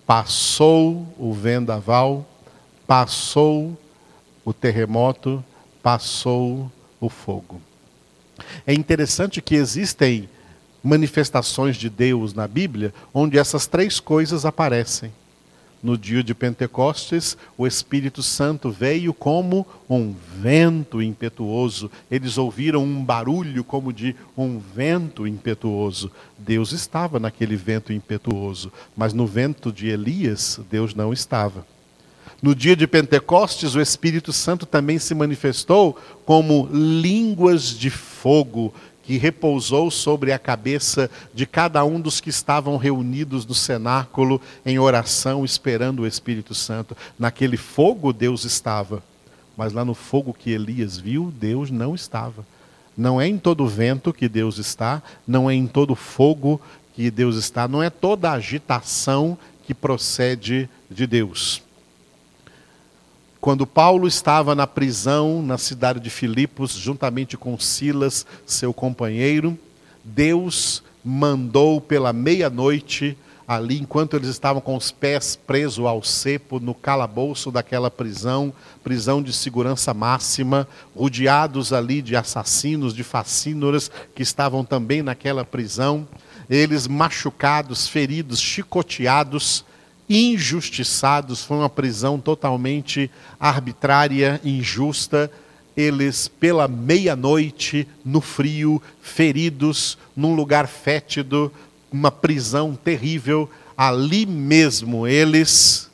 passou 0.07 1.07
o 1.19 1.33
vendaval, 1.33 2.25
passou 2.87 3.77
o 4.45 4.53
terremoto, 4.53 5.45
passou 5.83 6.71
o 7.01 7.09
fogo. 7.09 7.61
É 8.67 8.73
interessante 8.73 9.43
que 9.43 9.57
existem 9.57 10.29
manifestações 10.83 11.77
de 11.77 11.91
Deus 11.91 12.33
na 12.33 12.47
Bíblia 12.47 12.95
onde 13.13 13.39
essas 13.39 13.67
três 13.67 13.99
coisas 13.99 14.45
aparecem. 14.45 15.13
No 15.87 15.97
dia 15.97 16.21
de 16.21 16.35
Pentecostes, 16.35 17.39
o 17.57 17.65
Espírito 17.65 18.21
Santo 18.21 18.73
veio 18.73 19.15
como 19.15 19.65
um 19.89 20.17
vento 20.37 21.01
impetuoso. 21.01 21.89
Eles 22.11 22.37
ouviram 22.37 22.83
um 22.83 23.05
barulho 23.05 23.63
como 23.63 23.93
de 23.93 24.17
um 24.37 24.59
vento 24.59 25.29
impetuoso. 25.29 26.11
Deus 26.37 26.73
estava 26.73 27.21
naquele 27.21 27.55
vento 27.55 27.93
impetuoso, 27.93 28.73
mas 28.97 29.13
no 29.13 29.29
vento 29.29 29.71
de 29.71 29.87
Elias, 29.87 30.59
Deus 30.69 30.93
não 30.93 31.13
estava. 31.13 31.65
No 32.43 32.53
dia 32.53 32.75
de 32.75 32.89
Pentecostes, 32.89 33.77
o 33.77 33.81
Espírito 33.81 34.33
Santo 34.33 34.67
também 34.67 34.99
se 34.99 35.15
manifestou 35.15 35.97
como 36.25 36.69
línguas 36.73 37.79
de 37.79 37.91
fogo 37.91 38.75
que 39.07 39.17
repousou 39.17 39.89
sobre 39.89 40.33
a 40.33 40.39
cabeça 40.39 41.09
de 41.33 41.47
cada 41.47 41.85
um 41.85 42.01
dos 42.01 42.21
que 42.21 42.29
estavam 42.29 42.77
reunidos 42.77 43.47
no 43.47 43.55
cenáculo 43.55 44.41
em 44.65 44.81
oração, 44.81 45.45
esperando 45.45 46.01
o 46.01 46.07
Espírito 46.07 46.57
Santo. 46.57 46.97
Naquele 47.17 47.57
fogo 47.57 48.13
Deus 48.13 48.45
estava, 48.45 49.01
mas 49.57 49.73
lá 49.73 49.85
no 49.85 49.95
fogo 49.95 50.35
que 50.35 50.51
Elias 50.51 50.99
viu, 50.99 51.33
Deus 51.39 51.71
não 51.71 51.95
estava. 51.95 52.45
Não 52.97 53.21
é 53.21 53.29
em 53.29 53.39
todo 53.39 53.69
vento 53.69 54.13
que 54.13 54.29
Deus 54.29 54.59
está, 54.59 55.01
não 55.25 55.49
é 55.49 55.55
em 55.55 55.69
todo 55.69 55.95
fogo 55.95 56.61
que 56.93 57.09
Deus 57.09 57.37
está, 57.37 57.69
não 57.69 57.81
é 57.81 57.91
toda 57.91 58.33
agitação 58.33 59.39
que 59.65 59.73
procede 59.73 60.69
de 60.91 61.07
Deus. 61.07 61.63
Quando 63.47 63.65
Paulo 63.65 64.09
estava 64.09 64.57
na 64.57 64.67
prisão 64.67 65.41
na 65.41 65.57
cidade 65.57 66.01
de 66.01 66.11
Filipos, 66.11 66.73
juntamente 66.73 67.37
com 67.37 67.57
Silas, 67.57 68.27
seu 68.45 68.75
companheiro, 68.75 69.57
Deus 70.03 70.83
mandou 71.05 71.81
pela 71.81 72.13
meia-noite, 72.13 73.17
ali 73.47 73.79
enquanto 73.79 74.17
eles 74.17 74.31
estavam 74.31 74.61
com 74.61 74.75
os 74.75 74.91
pés 74.91 75.37
presos 75.37 75.87
ao 75.87 76.03
cepo, 76.03 76.59
no 76.59 76.75
calabouço 76.75 77.53
daquela 77.53 77.89
prisão, 77.89 78.53
prisão 78.83 79.23
de 79.23 79.33
segurança 79.33 79.95
máxima, 79.95 80.67
rodeados 80.93 81.73
ali 81.73 82.03
de 82.03 82.17
assassinos, 82.17 82.93
de 82.93 83.05
facínoras 83.05 83.89
que 84.13 84.25
estavam 84.25 84.65
também 84.65 85.03
naquela 85.03 85.45
prisão, 85.45 86.09
eles 86.51 86.89
machucados, 86.89 87.87
feridos, 87.87 88.41
chicoteados, 88.41 89.65
injustiçados, 90.09 91.45
foi 91.45 91.57
uma 91.57 91.71
prisão 91.71 92.19
totalmente 92.19 93.11
arbitrária, 93.39 94.41
injusta. 94.45 95.31
Eles, 95.77 96.29
pela 96.29 96.67
meia-noite, 96.67 97.87
no 98.05 98.21
frio, 98.21 98.81
feridos, 99.01 99.99
num 100.17 100.35
lugar 100.35 100.67
fétido, 100.67 101.53
uma 101.93 102.11
prisão 102.11 102.75
terrível, 102.75 103.51
ali 103.77 104.25
mesmo 104.25 105.07
eles 105.07 105.91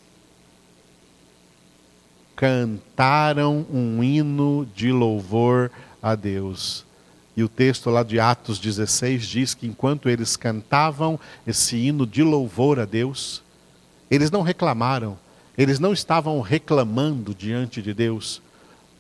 cantaram 2.37 3.67
um 3.73 4.03
hino 4.03 4.67
de 4.75 4.91
louvor 4.91 5.71
a 6.03 6.15
Deus. 6.15 6.85
E 7.37 7.43
o 7.43 7.49
texto 7.49 7.89
lá 7.89 8.03
de 8.03 8.19
Atos 8.21 8.59
16 8.59 9.27
diz 9.27 9.55
que 9.55 9.67
enquanto 9.67 10.09
eles 10.09 10.37
cantavam 10.37 11.19
esse 11.47 11.77
hino 11.77 12.07
de 12.07 12.23
louvor 12.23 12.79
a 12.79 12.85
Deus, 12.85 13.42
eles 14.13 14.31
não 14.31 14.43
reclamaram, 14.43 15.19
eles 15.57 15.79
não 15.79 15.91
estavam 15.91 16.39
reclamando 16.43 17.35
diante 17.35 17.81
de 17.81 17.95
Deus, 17.95 18.43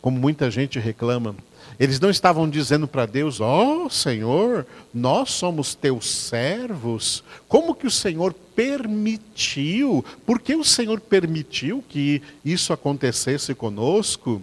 como 0.00 0.19
muita 0.19 0.50
gente 0.50 0.78
reclama. 0.78 1.37
Eles 1.78 2.00
não 2.00 2.09
estavam 2.09 2.49
dizendo 2.49 2.88
para 2.88 3.04
Deus: 3.04 3.38
Ó 3.38 3.85
oh, 3.85 3.90
Senhor, 3.90 4.66
nós 4.92 5.31
somos 5.31 5.75
teus 5.75 6.11
servos. 6.11 7.23
Como 7.47 7.75
que 7.75 7.87
o 7.87 7.90
Senhor 7.90 8.33
permitiu? 8.33 10.02
Por 10.25 10.40
que 10.40 10.54
o 10.54 10.64
Senhor 10.64 10.99
permitiu 10.99 11.85
que 11.87 12.23
isso 12.42 12.73
acontecesse 12.73 13.54
conosco? 13.54 14.40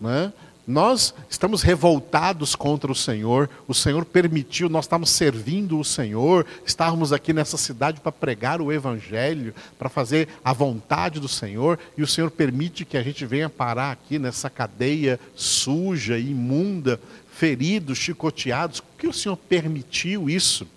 Né? 0.00 0.32
Nós 0.70 1.12
estamos 1.28 1.62
revoltados 1.62 2.54
contra 2.54 2.92
o 2.92 2.94
Senhor, 2.94 3.50
o 3.66 3.74
Senhor 3.74 4.04
permitiu, 4.04 4.68
nós 4.68 4.84
estamos 4.84 5.10
servindo 5.10 5.80
o 5.80 5.84
Senhor, 5.84 6.46
estávamos 6.64 7.12
aqui 7.12 7.32
nessa 7.32 7.56
cidade 7.56 8.00
para 8.00 8.12
pregar 8.12 8.62
o 8.62 8.70
Evangelho, 8.70 9.52
para 9.76 9.88
fazer 9.88 10.28
a 10.44 10.52
vontade 10.52 11.18
do 11.18 11.26
Senhor, 11.26 11.76
e 11.98 12.04
o 12.04 12.06
Senhor 12.06 12.30
permite 12.30 12.84
que 12.84 12.96
a 12.96 13.02
gente 13.02 13.26
venha 13.26 13.50
parar 13.50 13.90
aqui 13.90 14.16
nessa 14.16 14.48
cadeia 14.48 15.18
suja, 15.34 16.16
imunda, 16.16 17.00
feridos, 17.32 17.98
chicoteados. 17.98 18.78
Por 18.78 18.96
que 18.96 19.08
o 19.08 19.12
Senhor 19.12 19.36
permitiu 19.36 20.30
isso? 20.30 20.68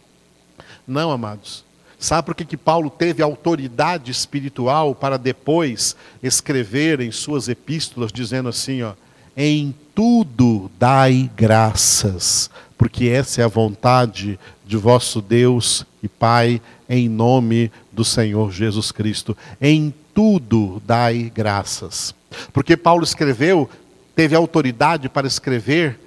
Não, 0.87 1.11
amados. 1.11 1.63
Sabe 1.99 2.25
por 2.25 2.33
que, 2.33 2.43
que 2.43 2.57
Paulo 2.57 2.89
teve 2.89 3.21
autoridade 3.21 4.11
espiritual 4.11 4.95
para 4.95 5.17
depois 5.17 5.95
escrever 6.23 6.99
em 6.99 7.11
suas 7.11 7.47
epístolas, 7.47 8.11
dizendo 8.11 8.49
assim: 8.49 8.81
ó, 8.81 8.93
em 9.35 9.73
tudo 9.95 10.69
dai 10.79 11.29
graças, 11.35 12.49
porque 12.77 13.07
essa 13.07 13.41
é 13.41 13.43
a 13.43 13.47
vontade 13.47 14.39
de 14.65 14.77
vosso 14.77 15.21
Deus 15.21 15.85
e 16.01 16.07
Pai, 16.07 16.61
em 16.89 17.07
nome 17.07 17.71
do 17.91 18.03
Senhor 18.03 18.51
Jesus 18.51 18.91
Cristo. 18.91 19.37
Em 19.61 19.93
tudo 20.13 20.81
dai 20.85 21.31
graças. 21.33 22.13
Porque 22.51 22.75
Paulo 22.75 23.03
escreveu, 23.03 23.69
teve 24.15 24.35
autoridade 24.35 25.09
para 25.09 25.27
escrever 25.27 25.99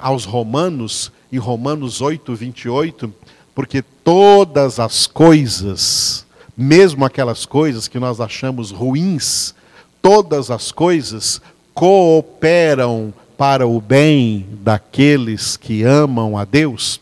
aos 0.00 0.24
Romanos, 0.24 1.12
em 1.30 1.38
Romanos 1.38 2.00
8, 2.00 2.34
28, 2.34 3.14
porque 3.54 3.82
todas 3.82 4.80
as 4.80 5.06
coisas, 5.06 6.26
mesmo 6.56 7.04
aquelas 7.04 7.44
coisas 7.44 7.86
que 7.86 7.98
nós 7.98 8.20
achamos 8.20 8.70
ruins, 8.70 9.54
todas 10.00 10.50
as 10.50 10.70
coisas 10.70 11.40
cooperam 11.74 13.12
para 13.36 13.66
o 13.66 13.80
bem 13.80 14.46
daqueles 14.62 15.56
que 15.56 15.82
amam 15.82 16.38
a 16.38 16.44
Deus? 16.44 17.00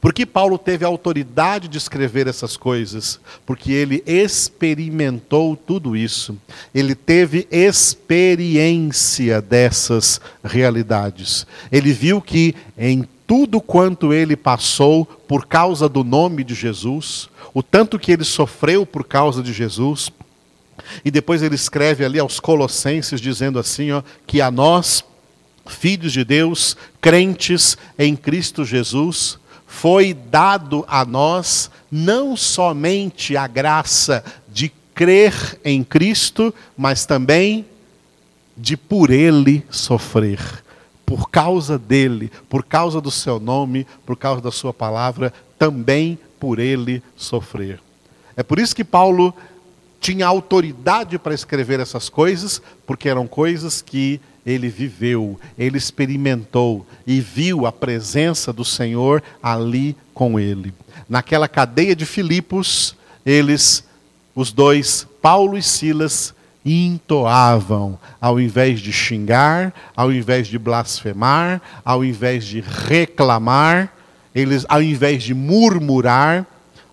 Porque 0.00 0.26
Paulo 0.26 0.58
teve 0.58 0.84
a 0.84 0.88
autoridade 0.88 1.68
de 1.68 1.78
escrever 1.78 2.26
essas 2.26 2.56
coisas? 2.56 3.18
Porque 3.44 3.72
ele 3.72 4.02
experimentou 4.06 5.56
tudo 5.56 5.96
isso. 5.96 6.36
Ele 6.74 6.94
teve 6.94 7.46
experiência 7.50 9.40
dessas 9.40 10.20
realidades. 10.44 11.46
Ele 11.72 11.92
viu 11.92 12.20
que 12.20 12.54
em 12.76 13.04
tudo 13.26 13.60
quanto 13.60 14.12
ele 14.12 14.36
passou 14.36 15.04
por 15.04 15.46
causa 15.46 15.88
do 15.88 16.04
nome 16.04 16.44
de 16.44 16.54
Jesus, 16.54 17.28
o 17.52 17.62
tanto 17.62 17.98
que 17.98 18.12
ele 18.12 18.24
sofreu 18.24 18.86
por 18.86 19.04
causa 19.04 19.42
de 19.42 19.52
Jesus, 19.52 20.12
e 21.04 21.10
depois 21.10 21.42
ele 21.42 21.54
escreve 21.54 22.04
ali 22.04 22.18
aos 22.18 22.40
Colossenses 22.40 23.20
dizendo 23.20 23.58
assim, 23.58 23.92
ó, 23.92 24.02
que 24.26 24.40
a 24.40 24.50
nós, 24.50 25.04
filhos 25.66 26.12
de 26.12 26.24
Deus, 26.24 26.76
crentes 27.00 27.76
em 27.98 28.16
Cristo 28.16 28.64
Jesus, 28.64 29.38
foi 29.66 30.14
dado 30.14 30.84
a 30.88 31.04
nós 31.04 31.70
não 31.90 32.36
somente 32.36 33.36
a 33.36 33.46
graça 33.46 34.24
de 34.48 34.72
crer 34.94 35.58
em 35.64 35.84
Cristo, 35.84 36.54
mas 36.76 37.04
também 37.04 37.66
de 38.56 38.76
por 38.76 39.10
ele 39.10 39.64
sofrer. 39.70 40.40
Por 41.04 41.30
causa 41.30 41.78
dele, 41.78 42.32
por 42.48 42.64
causa 42.64 43.00
do 43.00 43.10
seu 43.10 43.38
nome, 43.38 43.86
por 44.04 44.16
causa 44.16 44.40
da 44.40 44.50
sua 44.50 44.72
palavra, 44.72 45.32
também 45.58 46.18
por 46.40 46.58
ele 46.58 47.02
sofrer. 47.16 47.80
É 48.36 48.42
por 48.42 48.58
isso 48.58 48.74
que 48.74 48.84
Paulo 48.84 49.34
tinha 50.06 50.24
autoridade 50.24 51.18
para 51.18 51.34
escrever 51.34 51.80
essas 51.80 52.08
coisas, 52.08 52.62
porque 52.86 53.08
eram 53.08 53.26
coisas 53.26 53.82
que 53.82 54.20
ele 54.46 54.68
viveu, 54.68 55.36
ele 55.58 55.76
experimentou 55.76 56.86
e 57.04 57.20
viu 57.20 57.66
a 57.66 57.72
presença 57.72 58.52
do 58.52 58.64
Senhor 58.64 59.20
ali 59.42 59.96
com 60.14 60.38
ele. 60.38 60.72
Naquela 61.08 61.48
cadeia 61.48 61.96
de 61.96 62.06
Filipos, 62.06 62.94
eles, 63.24 63.82
os 64.32 64.52
dois, 64.52 65.08
Paulo 65.20 65.58
e 65.58 65.62
Silas, 65.62 66.32
entoavam, 66.64 67.98
ao 68.20 68.38
invés 68.38 68.78
de 68.78 68.92
xingar, 68.92 69.74
ao 69.96 70.12
invés 70.12 70.46
de 70.46 70.56
blasfemar, 70.56 71.60
ao 71.84 72.04
invés 72.04 72.44
de 72.44 72.60
reclamar, 72.60 73.92
eles, 74.32 74.64
ao 74.68 74.80
invés 74.80 75.24
de 75.24 75.34
murmurar, 75.34 76.46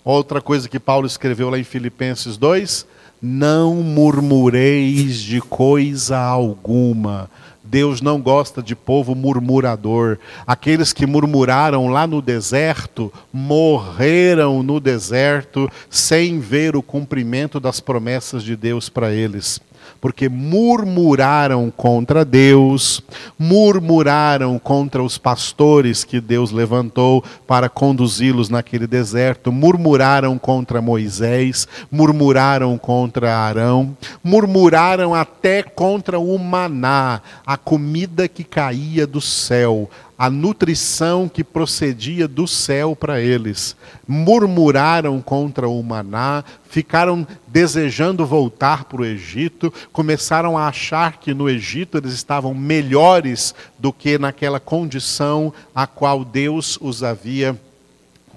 outra 0.03 0.41
coisa 0.41 0.67
que 0.67 0.79
Paulo 0.79 1.05
escreveu 1.05 1.51
lá 1.51 1.59
em 1.59 1.63
Filipenses 1.63 2.37
2, 2.37 2.87
não 3.25 3.75
murmureis 3.75 5.21
de 5.21 5.39
coisa 5.39 6.19
alguma. 6.19 7.31
Deus 7.63 8.01
não 8.01 8.21
gosta 8.21 8.61
de 8.61 8.75
povo 8.75 9.15
murmurador. 9.15 10.17
Aqueles 10.45 10.91
que 10.91 11.05
murmuraram 11.05 11.87
lá 11.87 12.05
no 12.05 12.21
deserto, 12.21 13.11
morreram 13.31 14.61
no 14.61 14.77
deserto 14.77 15.71
sem 15.89 16.37
ver 16.37 16.75
o 16.75 16.83
cumprimento 16.83 17.61
das 17.61 17.79
promessas 17.79 18.43
de 18.43 18.57
Deus 18.57 18.89
para 18.89 19.13
eles. 19.13 19.61
Porque 20.03 20.27
murmuraram 20.27 21.71
contra 21.71 22.25
Deus, 22.25 23.01
murmuraram 23.39 24.59
contra 24.59 25.01
os 25.01 25.17
pastores 25.17 26.03
que 26.03 26.19
Deus 26.19 26.51
levantou 26.51 27.23
para 27.47 27.69
conduzi-los 27.69 28.49
naquele 28.49 28.85
deserto, 28.85 29.49
murmuraram 29.49 30.37
contra 30.37 30.81
Moisés, 30.81 31.69
murmuraram 31.89 32.77
contra 32.77 33.33
Arão, 33.33 33.95
murmuraram 34.21 35.15
até 35.15 35.63
contra 35.63 36.19
o 36.19 36.37
maná, 36.37 37.21
a 37.47 37.55
comida 37.55 38.27
que 38.27 38.43
caía 38.43 39.07
do 39.07 39.21
céu, 39.21 39.89
a 40.23 40.29
nutrição 40.29 41.27
que 41.27 41.43
procedia 41.43 42.29
do 42.29 42.47
céu 42.47 42.95
para 42.95 43.19
eles. 43.19 43.75
Murmuraram 44.07 45.21
contra 45.21 45.67
o 45.67 45.83
maná, 45.83 46.45
ficaram 46.69 47.27
desejando 47.45 48.25
voltar 48.25 48.85
para 48.85 49.01
o 49.01 49.05
Egito, 49.05 49.73
começaram 49.91 50.57
a 50.57 50.69
achar 50.69 51.17
que 51.17 51.33
no 51.33 51.49
Egito 51.49 51.97
eles 51.97 52.13
estavam 52.13 52.53
melhores 52.53 53.53
do 53.77 53.91
que 53.91 54.17
naquela 54.17 54.61
condição 54.61 55.53
a 55.75 55.85
qual 55.85 56.23
Deus 56.23 56.79
os 56.79 57.03
havia 57.03 57.59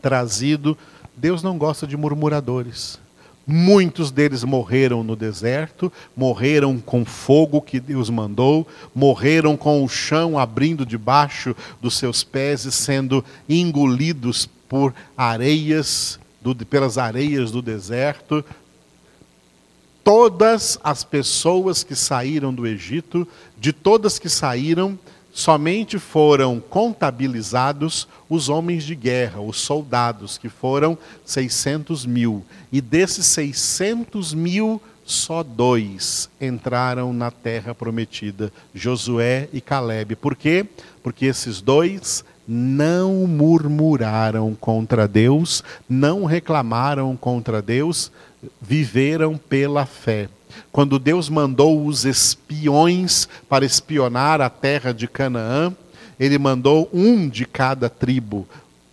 trazido. 0.03 0.77
Deus 1.17 1.41
não 1.41 1.57
gosta 1.57 1.87
de 1.87 1.97
murmuradores. 1.97 2.99
Muitos 3.47 4.11
deles 4.11 4.43
morreram 4.43 5.05
no 5.05 5.15
deserto, 5.15 5.93
morreram 6.17 6.81
com 6.81 7.05
fogo 7.05 7.63
que 7.63 7.79
Deus 7.79 8.11
mandou, 8.11 8.67
morreram 8.93 9.57
com 9.57 9.85
o 9.85 9.89
chão 9.89 10.37
abrindo 10.37 10.85
debaixo 10.85 11.55
dos 11.81 11.97
seus 11.97 12.25
pés 12.25 12.65
e 12.65 12.73
sendo 12.73 13.25
engolidos 13.49 14.49
por 14.69 14.93
areias, 15.17 16.19
do, 16.41 16.57
pelas 16.67 16.99
areias 16.99 17.53
do 17.53 17.63
deserto. 17.63 18.45
Todas 20.03 20.77
as 20.83 21.05
pessoas 21.05 21.85
que 21.85 21.95
saíram 21.95 22.53
do 22.53 22.67
Egito, 22.67 23.29
de 23.57 23.73
todas 23.73 24.19
que 24.19 24.29
saíram, 24.29 24.99
somente 25.37 25.99
foram 25.99 26.59
contabilizados 26.59 28.09
os 28.27 28.49
homens 28.49 28.85
de 28.85 28.95
guerra, 28.95 29.39
os 29.39 29.61
soldados, 29.61 30.39
que 30.39 30.49
foram 30.49 30.97
600 31.27 32.07
mil. 32.07 32.43
E 32.73 32.81
desses 32.81 33.27
600 33.27 34.33
mil, 34.33 34.81
só 35.05 35.43
dois 35.43 36.31
entraram 36.41 37.13
na 37.13 37.31
terra 37.31 37.75
prometida, 37.75 38.51
Josué 38.75 39.51
e 39.53 39.61
Caleb. 39.61 40.17
Por 40.17 40.35
quê? 40.35 40.65
Porque 41.03 41.27
esses 41.27 41.61
dois 41.61 42.25
não 42.49 43.27
murmuraram 43.27 44.55
contra 44.59 45.07
Deus, 45.07 45.63
não 45.87 46.25
reclamaram 46.25 47.15
contra 47.15 47.61
Deus, 47.61 48.11
viveram 48.59 49.37
pela 49.37 49.85
fé. 49.85 50.31
Quando 50.73 50.99
Deus 50.99 51.29
mandou 51.29 51.85
os 51.87 52.05
espiões 52.05 53.29
para 53.49 53.65
espionar 53.65 54.41
a 54.41 54.51
terra 54.51 54.93
de 54.93 55.09
Canaã, 55.09 55.75
ele 56.19 56.39
mandou 56.39 56.89
um 56.93 57.29
de 57.29 57.45
cada 57.45 57.89
tribo, 57.89 58.47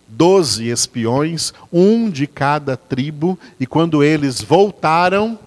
doze 0.06 0.68
espiões, 0.68 1.52
um 1.72 2.10
de 2.10 2.26
cada 2.26 2.76
tribo, 2.76 3.38
e 3.58 3.66
quando 3.66 4.02
eles 4.02 4.40
voltaram, 4.40 5.38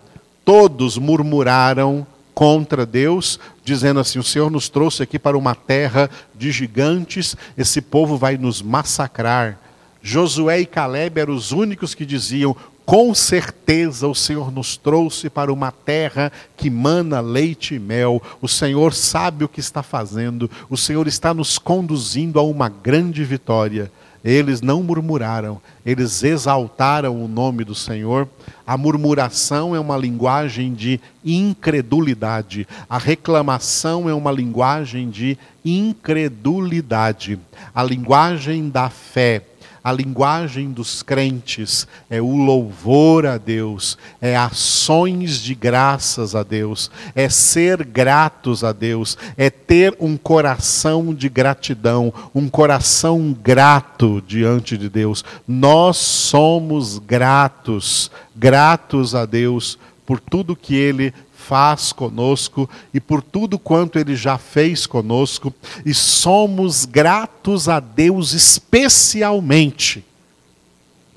todos 0.44 0.98
murmuraram 0.98 2.06
contra 2.34 2.86
Deus, 2.86 3.40
dizendo 3.64 4.00
assim: 4.00 4.20
O 4.20 4.24
Senhor 4.24 4.52
nos 4.52 4.70
trouxe 4.70 5.04
aqui 5.04 5.18
para 5.18 5.38
uma 5.38 5.56
terra 5.56 6.10
de 6.36 6.52
gigantes, 6.52 7.36
esse 7.58 7.82
povo 7.82 8.18
vai 8.18 8.38
nos 8.38 8.62
massacrar. 8.62 9.60
Josué 10.02 10.62
e 10.62 10.66
Caleb 10.66 11.20
eram 11.20 11.34
os 11.34 11.52
únicos 11.52 11.94
que 11.96 12.06
diziam: 12.06 12.56
com 12.88 13.14
certeza 13.14 14.08
o 14.08 14.16
Senhor 14.16 14.50
nos 14.50 14.78
trouxe 14.78 15.30
para 15.30 15.52
uma 15.52 15.74
terra 15.74 16.32
que 16.56 16.70
mana 16.70 17.20
leite 17.20 17.76
e 17.76 17.80
mel. 17.80 18.24
O 18.42 18.48
Senhor 18.48 18.94
sabe 18.94 19.44
o 19.44 19.50
que 19.50 19.60
está 19.60 19.84
fazendo. 19.84 20.50
O 20.70 20.78
Senhor 20.78 21.06
está 21.06 21.34
nos 21.34 21.58
conduzindo 21.58 22.40
a 22.40 22.44
uma 22.44 22.70
grande 22.70 23.26
vitória. 23.26 23.92
Eles 24.24 24.62
não 24.62 24.82
murmuraram, 24.82 25.62
eles 25.86 26.24
exaltaram 26.24 27.22
o 27.22 27.28
nome 27.28 27.66
do 27.66 27.76
Senhor. 27.76 28.26
A 28.66 28.78
murmuração 28.78 29.76
é 29.76 29.80
uma 29.82 29.98
linguagem 29.98 30.74
de 30.74 30.98
incredulidade, 31.26 32.66
a 32.90 32.98
reclamação 32.98 34.10
é 34.10 34.14
uma 34.14 34.32
linguagem 34.32 35.10
de 35.10 35.38
incredulidade. 35.64 37.38
A 37.76 37.84
linguagem 37.84 38.70
da 38.70 38.90
fé 38.90 39.44
a 39.88 39.92
linguagem 39.94 40.74
dos 40.74 41.02
crentes 41.02 41.88
é 42.10 42.22
o 42.22 42.36
louvor 42.36 43.26
a 43.26 43.38
Deus, 43.38 43.98
é 44.20 44.36
ações 44.36 45.40
de 45.40 45.56
graças 45.56 46.36
a 46.36 46.44
Deus, 46.44 46.92
é 47.16 47.30
ser 47.30 47.86
gratos 47.86 48.66
a 48.66 48.74
Deus, 48.74 49.18
é 49.38 49.50
ter 49.50 49.96
um 49.98 50.18
coração 50.18 51.14
de 51.14 51.30
gratidão, 51.30 52.14
um 52.36 52.50
coração 52.50 53.34
grato 53.42 54.22
diante 54.28 54.78
de 54.78 54.90
Deus. 54.90 55.24
Nós 55.48 55.96
somos 55.96 57.00
gratos, 57.00 58.12
gratos 58.36 59.16
a 59.16 59.26
Deus 59.26 59.80
por 60.06 60.20
tudo 60.20 60.54
que 60.54 60.76
Ele 60.76 61.14
faz 61.48 61.94
conosco 61.94 62.70
e 62.94 63.00
por 63.00 63.22
tudo 63.22 63.58
quanto 63.58 63.98
ele 63.98 64.18
já 64.18 64.38
fez 64.38 64.86
conosco, 64.86 65.54
e 65.86 65.94
somos 65.94 66.84
gratos 66.84 67.70
a 67.70 67.80
Deus 67.80 68.34
especialmente, 68.34 70.04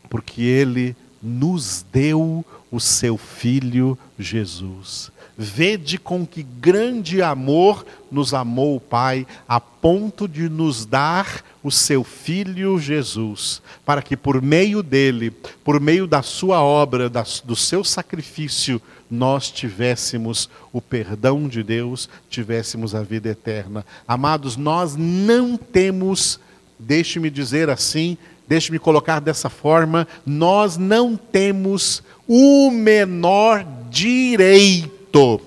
porque 0.08 0.40
ele 0.40 0.94
nos 1.20 1.84
deu 1.92 2.44
o 2.70 2.78
seu 2.78 3.16
filho 3.16 3.98
Jesus. 4.16 5.10
Vede 5.36 5.98
com 5.98 6.24
que 6.24 6.44
grande 6.44 7.20
amor 7.20 7.84
nos 8.10 8.34
amou 8.34 8.76
o 8.76 8.80
Pai, 8.80 9.26
a 9.48 9.60
ponto 9.60 10.26
de 10.26 10.48
nos 10.48 10.84
dar 10.84 11.44
o 11.62 11.70
seu 11.70 12.02
Filho 12.02 12.78
Jesus, 12.78 13.62
para 13.84 14.02
que 14.02 14.16
por 14.16 14.40
meio 14.40 14.82
dele, 14.82 15.30
por 15.64 15.80
meio 15.80 16.06
da 16.06 16.22
sua 16.22 16.62
obra, 16.62 17.10
do 17.44 17.56
seu 17.56 17.84
sacrifício, 17.84 18.80
nós 19.10 19.50
tivéssemos 19.50 20.48
o 20.72 20.80
perdão 20.80 21.48
de 21.48 21.62
Deus, 21.62 22.08
tivéssemos 22.28 22.94
a 22.94 23.02
vida 23.02 23.28
eterna. 23.28 23.84
Amados, 24.06 24.56
nós 24.56 24.96
não 24.96 25.56
temos, 25.56 26.38
deixe-me 26.78 27.28
dizer 27.28 27.68
assim, 27.68 28.16
deixe-me 28.46 28.78
colocar 28.78 29.20
dessa 29.20 29.48
forma, 29.48 30.06
nós 30.24 30.76
não 30.76 31.16
temos 31.16 32.02
o 32.26 32.70
menor 32.70 33.66
direito 33.90 35.40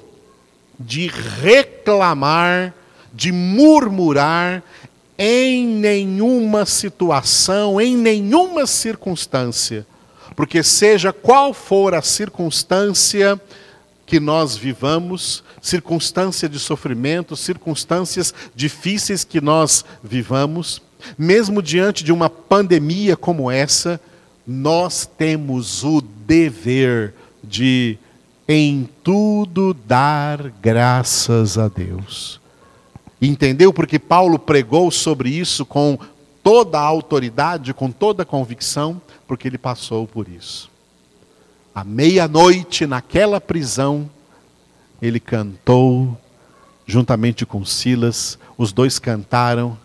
de 0.79 1.07
reclamar, 1.07 2.73
de 3.13 3.31
murmurar 3.31 4.63
em 5.17 5.65
nenhuma 5.67 6.65
situação, 6.65 7.79
em 7.79 7.95
nenhuma 7.95 8.65
circunstância. 8.65 9.85
Porque, 10.35 10.63
seja 10.63 11.13
qual 11.13 11.53
for 11.53 11.93
a 11.93 12.01
circunstância 12.01 13.39
que 14.05 14.19
nós 14.19 14.57
vivamos, 14.57 15.43
circunstância 15.61 16.49
de 16.49 16.59
sofrimento, 16.59 17.35
circunstâncias 17.35 18.33
difíceis 18.55 19.23
que 19.23 19.39
nós 19.39 19.85
vivamos, 20.03 20.81
mesmo 21.17 21.61
diante 21.61 22.03
de 22.03 22.11
uma 22.11 22.29
pandemia 22.29 23.15
como 23.15 23.49
essa, 23.49 23.99
nós 24.45 25.09
temos 25.17 25.83
o 25.83 26.01
dever 26.01 27.13
de, 27.43 27.97
em 28.47 28.89
tudo, 29.03 29.73
dar 29.73 30.51
graças 30.61 31.57
a 31.57 31.67
Deus. 31.67 32.39
Entendeu? 33.21 33.71
Porque 33.71 33.97
Paulo 33.97 34.37
pregou 34.37 34.91
sobre 34.91 35.29
isso 35.29 35.65
com 35.65 35.97
toda 36.43 36.77
a 36.77 36.83
autoridade, 36.83 37.73
com 37.73 37.89
toda 37.89 38.23
a 38.23 38.25
convicção 38.25 39.01
porque 39.27 39.47
ele 39.47 39.57
passou 39.57 40.05
por 40.05 40.27
isso. 40.27 40.69
À 41.73 41.83
meia-noite, 41.83 42.85
naquela 42.85 43.41
prisão, 43.41 44.07
ele 45.01 45.19
cantou 45.19 46.15
juntamente 46.85 47.45
com 47.45 47.65
Silas, 47.65 48.37
os 48.57 48.71
dois 48.71 48.99
cantaram, 48.99 49.75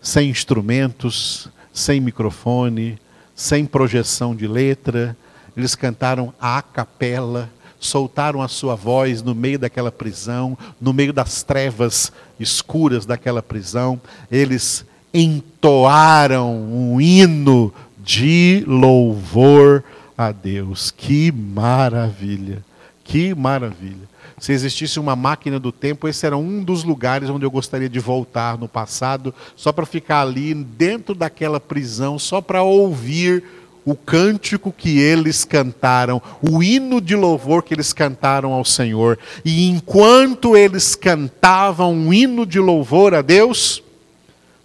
sem 0.00 0.30
instrumentos, 0.30 1.48
sem 1.72 2.00
microfone, 2.00 2.98
sem 3.34 3.66
projeção 3.66 4.36
de 4.36 4.46
letra, 4.46 5.16
eles 5.56 5.74
cantaram 5.74 6.32
a 6.40 6.62
capela, 6.62 7.50
soltaram 7.80 8.42
a 8.42 8.46
sua 8.46 8.76
voz 8.76 9.22
no 9.22 9.34
meio 9.34 9.58
daquela 9.58 9.90
prisão, 9.90 10.56
no 10.80 10.92
meio 10.92 11.12
das 11.12 11.42
trevas 11.42 12.12
escuras 12.38 13.06
daquela 13.06 13.42
prisão, 13.42 14.00
eles 14.30 14.84
entoaram 15.12 16.54
um 16.54 17.00
hino 17.00 17.72
de 17.98 18.62
louvor 18.68 19.82
a 20.16 20.30
Deus. 20.30 20.90
Que 20.90 21.32
maravilha! 21.32 22.62
Que 23.02 23.34
maravilha! 23.34 24.08
Se 24.38 24.52
existisse 24.52 24.98
uma 24.98 25.14
máquina 25.14 25.58
do 25.60 25.70
tempo, 25.70 26.08
esse 26.08 26.24
era 26.24 26.36
um 26.36 26.64
dos 26.64 26.82
lugares 26.82 27.28
onde 27.28 27.44
eu 27.44 27.50
gostaria 27.50 27.90
de 27.90 28.00
voltar 28.00 28.56
no 28.56 28.66
passado, 28.66 29.34
só 29.54 29.70
para 29.70 29.84
ficar 29.84 30.22
ali 30.22 30.54
dentro 30.54 31.14
daquela 31.14 31.60
prisão, 31.60 32.18
só 32.18 32.40
para 32.40 32.62
ouvir 32.62 33.44
o 33.84 33.94
cântico 33.94 34.72
que 34.72 34.98
eles 34.98 35.44
cantaram, 35.44 36.20
o 36.40 36.62
hino 36.62 37.00
de 37.00 37.16
louvor 37.16 37.62
que 37.62 37.74
eles 37.74 37.92
cantaram 37.92 38.52
ao 38.52 38.64
Senhor. 38.64 39.18
E 39.44 39.68
enquanto 39.68 40.56
eles 40.56 40.94
cantavam 40.94 41.92
um 41.92 42.12
hino 42.12 42.44
de 42.44 42.58
louvor 42.58 43.14
a 43.14 43.22
Deus, 43.22 43.82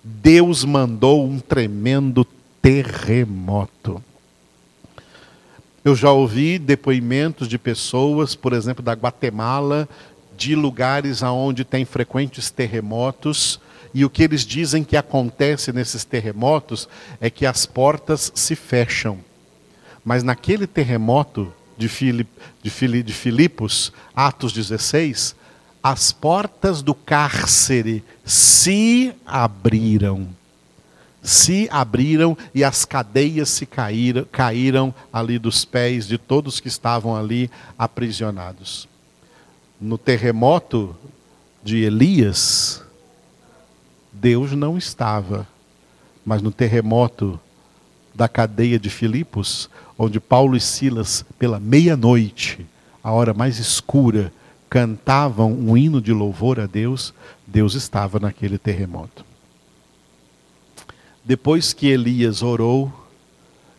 Deus 0.04 0.64
mandou 0.64 1.26
um 1.26 1.40
tremendo 1.40 2.26
terremoto. 2.62 4.04
Eu 5.84 5.96
já 5.96 6.12
ouvi 6.12 6.58
depoimentos 6.58 7.48
de 7.48 7.58
pessoas, 7.58 8.34
por 8.34 8.54
exemplo, 8.54 8.84
da 8.84 8.94
Guatemala, 8.94 9.88
de 10.36 10.56
lugares 10.56 11.22
onde 11.22 11.64
tem 11.64 11.86
frequentes 11.86 12.50
terremotos, 12.50 13.60
e 13.96 14.04
o 14.04 14.10
que 14.10 14.24
eles 14.24 14.46
dizem 14.46 14.84
que 14.84 14.98
acontece 14.98 15.72
nesses 15.72 16.04
terremotos 16.04 16.90
é 17.22 17.30
que 17.30 17.46
as 17.46 17.66
portas 17.66 18.30
se 18.36 18.54
fecham. 18.54 19.20
Mas 20.04 20.22
naquele 20.22 20.68
terremoto 20.68 21.54
de, 21.78 21.88
Filip, 21.88 22.30
de, 22.62 22.70
Filip, 22.70 23.04
de 23.08 23.14
Filipos, 23.14 23.94
Atos 24.14 24.52
16, 24.52 25.34
as 25.82 26.12
portas 26.12 26.82
do 26.82 26.94
cárcere 26.94 28.04
se 28.26 29.14
abriram. 29.26 30.28
Se 31.24 31.70
abriram 31.72 32.38
e 32.54 32.66
as 32.66 32.84
cadeias 32.84 33.48
se 33.48 33.66
caíram, 33.66 34.28
caíram 34.30 34.94
ali 35.12 35.40
dos 35.40 35.64
pés 35.64 36.06
de 36.06 36.18
todos 36.18 36.60
que 36.60 36.68
estavam 36.68 37.16
ali 37.16 37.50
aprisionados. 37.80 38.90
No 39.80 39.98
terremoto 39.98 40.94
de 41.64 41.82
Elias, 41.82 42.85
Deus 44.26 44.54
não 44.54 44.76
estava. 44.76 45.48
Mas 46.26 46.42
no 46.42 46.52
terremoto 46.52 47.40
da 48.12 48.28
cadeia 48.28 48.80
de 48.80 48.90
Filipos, 48.90 49.70
onde 50.00 50.20
Paulo 50.20 50.58
e 50.58 50.60
Silas, 50.60 51.24
pela 51.38 51.60
meia-noite, 51.60 52.66
a 53.04 53.12
hora 53.12 53.36
mais 53.36 53.60
escura, 53.60 54.34
cantavam 54.68 55.54
um 55.54 55.78
hino 55.78 56.02
de 56.02 56.12
louvor 56.12 56.60
a 56.60 56.66
Deus, 56.66 57.14
Deus 57.46 57.76
estava 57.76 58.20
naquele 58.20 58.58
terremoto. 58.58 59.24
Depois 61.24 61.72
que 61.72 61.86
Elias 61.86 62.42
orou 62.42 62.92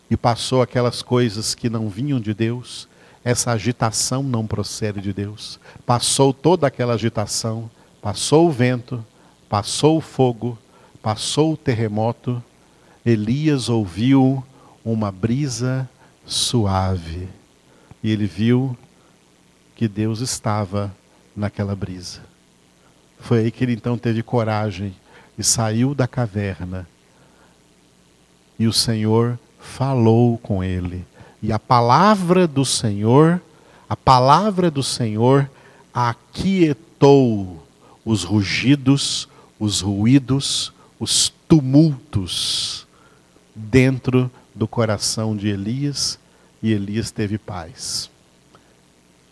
e 0.08 0.16
passou 0.16 0.62
aquelas 0.62 1.02
coisas 1.02 1.56
que 1.56 1.68
não 1.68 1.88
vinham 1.88 2.20
de 2.20 2.32
Deus, 2.32 2.88
essa 3.24 3.50
agitação 3.50 4.22
não 4.22 4.46
procede 4.46 5.00
de 5.00 5.12
Deus. 5.12 5.58
Passou 5.84 6.32
toda 6.32 6.68
aquela 6.68 6.94
agitação, 6.94 7.68
passou 8.00 8.46
o 8.46 8.52
vento, 8.52 9.04
Passou 9.48 9.98
o 9.98 10.00
fogo, 10.00 10.58
passou 11.02 11.52
o 11.52 11.56
terremoto, 11.56 12.42
Elias 13.04 13.68
ouviu 13.68 14.44
uma 14.84 15.12
brisa 15.12 15.88
suave. 16.24 17.28
E 18.02 18.10
ele 18.10 18.26
viu 18.26 18.76
que 19.76 19.86
Deus 19.86 20.20
estava 20.20 20.92
naquela 21.36 21.76
brisa. 21.76 22.20
Foi 23.20 23.40
aí 23.40 23.50
que 23.50 23.64
ele 23.64 23.74
então 23.74 23.96
teve 23.96 24.22
coragem 24.22 24.94
e 25.38 25.44
saiu 25.44 25.94
da 25.94 26.08
caverna. 26.08 26.88
E 28.58 28.66
o 28.66 28.72
Senhor 28.72 29.38
falou 29.60 30.38
com 30.38 30.64
ele. 30.64 31.04
E 31.42 31.52
a 31.52 31.58
palavra 31.58 32.46
do 32.46 32.64
Senhor, 32.64 33.40
a 33.88 33.96
palavra 33.96 34.70
do 34.70 34.82
Senhor 34.82 35.48
aquietou 35.92 37.62
os 38.04 38.24
rugidos, 38.24 39.28
os 39.58 39.80
ruídos, 39.80 40.72
os 40.98 41.32
tumultos 41.48 42.86
dentro 43.54 44.30
do 44.54 44.66
coração 44.66 45.36
de 45.36 45.48
Elias 45.48 46.18
e 46.62 46.72
Elias 46.72 47.10
teve 47.10 47.38
paz. 47.38 48.10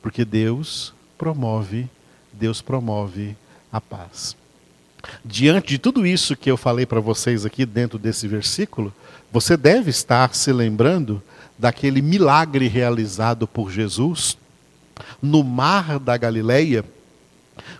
Porque 0.02 0.24
Deus 0.24 0.92
promove, 1.16 1.88
Deus 2.32 2.60
promove 2.60 3.36
a 3.72 3.80
paz. 3.80 4.36
Diante 5.24 5.68
de 5.68 5.78
tudo 5.78 6.06
isso 6.06 6.36
que 6.36 6.50
eu 6.50 6.56
falei 6.56 6.86
para 6.86 7.00
vocês 7.00 7.44
aqui 7.44 7.66
dentro 7.66 7.98
desse 7.98 8.26
versículo, 8.26 8.92
você 9.30 9.56
deve 9.56 9.90
estar 9.90 10.34
se 10.34 10.52
lembrando 10.52 11.22
daquele 11.58 12.00
milagre 12.00 12.68
realizado 12.68 13.46
por 13.46 13.70
Jesus 13.70 14.36
no 15.20 15.42
mar 15.42 15.98
da 15.98 16.16
Galileia, 16.16 16.84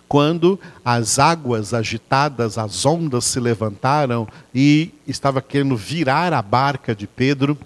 quando 0.07 0.59
as 0.83 1.19
águas 1.19 1.73
agitadas, 1.73 2.57
as 2.57 2.85
ondas 2.85 3.25
se 3.25 3.39
levantaram 3.39 4.27
e 4.53 4.93
estava 5.07 5.41
querendo 5.41 5.75
virar 5.75 6.33
a 6.33 6.41
barca 6.41 6.95
de 6.95 7.07
Pedro, 7.07 7.57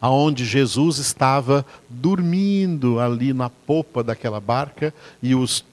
aonde 0.00 0.44
Jesus 0.44 0.98
estava 0.98 1.64
dormindo 1.88 3.00
ali 3.00 3.32
na 3.32 3.48
popa 3.48 4.02
daquela 4.02 4.40
barca 4.40 4.94
e 5.22 5.34
os 5.34 5.64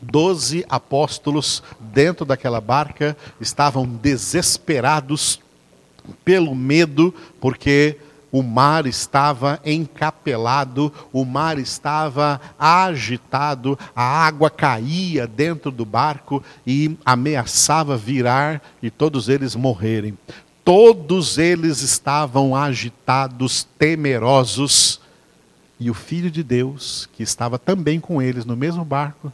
doze 0.00 0.64
apóstolos 0.68 1.62
dentro 1.78 2.24
daquela 2.24 2.60
barca 2.60 3.16
estavam 3.40 3.86
desesperados 3.86 5.40
pelo 6.24 6.54
medo, 6.54 7.14
porque 7.40 7.98
o 8.32 8.42
mar 8.42 8.86
estava 8.86 9.60
encapelado, 9.64 10.92
o 11.12 11.24
mar 11.24 11.58
estava 11.58 12.40
agitado, 12.58 13.78
a 13.94 14.02
água 14.02 14.50
caía 14.50 15.26
dentro 15.26 15.70
do 15.70 15.84
barco 15.84 16.42
e 16.66 16.96
ameaçava 17.04 17.96
virar 17.96 18.62
e 18.82 18.90
todos 18.90 19.28
eles 19.28 19.54
morrerem. 19.54 20.16
Todos 20.64 21.38
eles 21.38 21.80
estavam 21.80 22.54
agitados, 22.54 23.66
temerosos, 23.78 25.00
e 25.80 25.90
o 25.90 25.94
Filho 25.94 26.30
de 26.30 26.42
Deus, 26.42 27.08
que 27.14 27.22
estava 27.22 27.58
também 27.58 27.98
com 27.98 28.20
eles 28.20 28.44
no 28.44 28.54
mesmo 28.54 28.84
barco, 28.84 29.32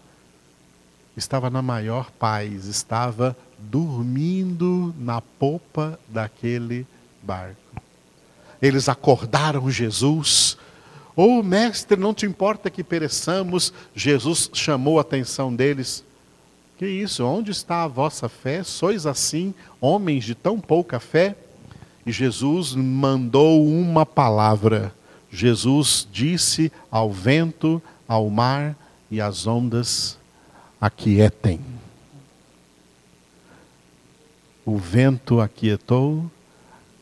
estava 1.17 1.51
na 1.51 1.61
maior 1.61 2.11
paz, 2.13 2.67
estava 2.67 3.37
dormindo 3.59 4.95
na 4.97 5.21
popa 5.21 5.99
daquele 6.09 6.87
barco. 7.21 7.66
Eles 8.67 8.89
acordaram 8.89 9.71
Jesus. 9.71 10.57
Oh, 11.15 11.43
mestre, 11.43 11.99
não 11.99 12.13
te 12.13 12.27
importa 12.27 12.69
que 12.69 12.85
pereçamos? 12.85 13.73
Jesus 13.95 14.51
chamou 14.53 14.99
a 14.99 15.03
atenção 15.03 15.55
deles. 15.55 16.05
Que 16.77 16.87
isso? 16.87 17.25
Onde 17.25 17.51
está 17.51 17.85
a 17.85 17.89
vossa 17.89 18.29
fé? 18.29 18.63
Sois 18.63 19.07
assim, 19.07 19.55
homens 19.81 20.25
de 20.25 20.35
tão 20.35 20.61
pouca 20.61 21.01
fé? 21.01 21.37
E 22.05 22.13
Jesus 22.13 22.75
mandou 22.75 23.67
uma 23.67 24.05
palavra. 24.05 24.95
Jesus 25.31 26.07
disse 26.13 26.71
ao 26.91 27.11
vento, 27.11 27.83
ao 28.07 28.29
mar 28.29 28.77
e 29.11 29.21
às 29.21 29.47
ondas: 29.47 30.19
aquietem. 30.81 31.61
O 34.65 34.77
vento 34.77 35.41
aquietou, 35.41 36.31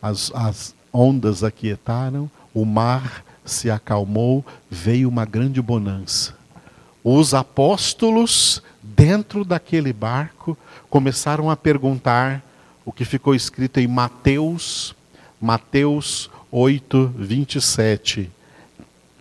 as, 0.01 0.31
as, 0.35 0.75
ondas 0.95 1.43
aquietaram, 1.43 2.31
o 2.55 2.65
mar 2.65 3.25
se 3.45 3.69
acalmou, 3.69 4.47
veio 4.71 5.09
uma 5.09 5.25
grande 5.25 5.61
bonança. 5.61 6.35
Os 7.03 7.35
apóstolos, 7.35 8.63
dentro 8.81 9.45
daquele 9.45 9.93
barco, 9.93 10.57
começaram 10.89 11.51
a 11.51 11.57
perguntar 11.57 12.43
o 12.85 12.93
que 12.93 13.05
ficou 13.05 13.35
escrito 13.35 13.81
em 13.81 13.89
Mateus, 13.89 14.95
Mateus 15.41 16.31
8, 16.51 17.13
27. 17.17 18.31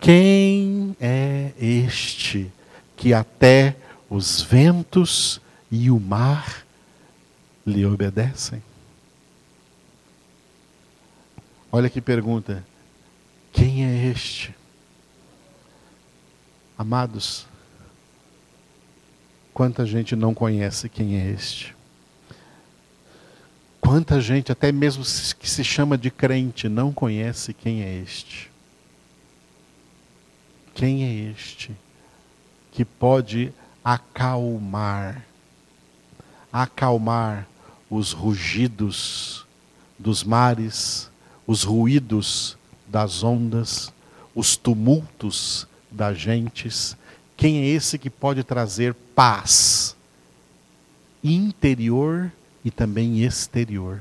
Quem 0.00 0.96
é 1.00 1.50
este 1.58 2.50
que 2.96 3.12
até 3.12 3.76
os 4.08 4.40
ventos 4.40 5.40
e 5.70 5.90
o 5.90 5.98
mar 5.98 6.64
lhe 7.66 7.84
obedecem? 7.84 8.62
Olha 11.76 11.90
que 11.90 12.00
pergunta: 12.00 12.64
quem 13.52 13.84
é 13.84 14.06
este? 14.06 14.54
Amados, 16.78 17.48
quanta 19.52 19.84
gente 19.84 20.14
não 20.14 20.32
conhece 20.32 20.88
quem 20.88 21.20
é 21.20 21.32
este? 21.32 21.74
Quanta 23.80 24.20
gente, 24.20 24.52
até 24.52 24.70
mesmo 24.70 25.02
que 25.36 25.50
se 25.50 25.64
chama 25.64 25.98
de 25.98 26.12
crente, 26.12 26.68
não 26.68 26.92
conhece 26.92 27.52
quem 27.52 27.82
é 27.82 27.92
este? 27.92 28.52
Quem 30.76 31.02
é 31.02 31.32
este 31.32 31.72
que 32.70 32.84
pode 32.84 33.52
acalmar, 33.84 35.26
acalmar 36.52 37.48
os 37.90 38.12
rugidos 38.12 39.44
dos 39.98 40.22
mares, 40.22 41.10
os 41.46 41.62
ruídos 41.62 42.56
das 42.86 43.22
ondas, 43.22 43.92
os 44.34 44.56
tumultos 44.56 45.66
das 45.90 46.18
gentes. 46.18 46.96
Quem 47.36 47.58
é 47.58 47.66
esse 47.66 47.98
que 47.98 48.10
pode 48.10 48.42
trazer 48.42 48.94
paz 49.14 49.96
interior 51.22 52.32
e 52.64 52.70
também 52.70 53.24
exterior? 53.24 54.00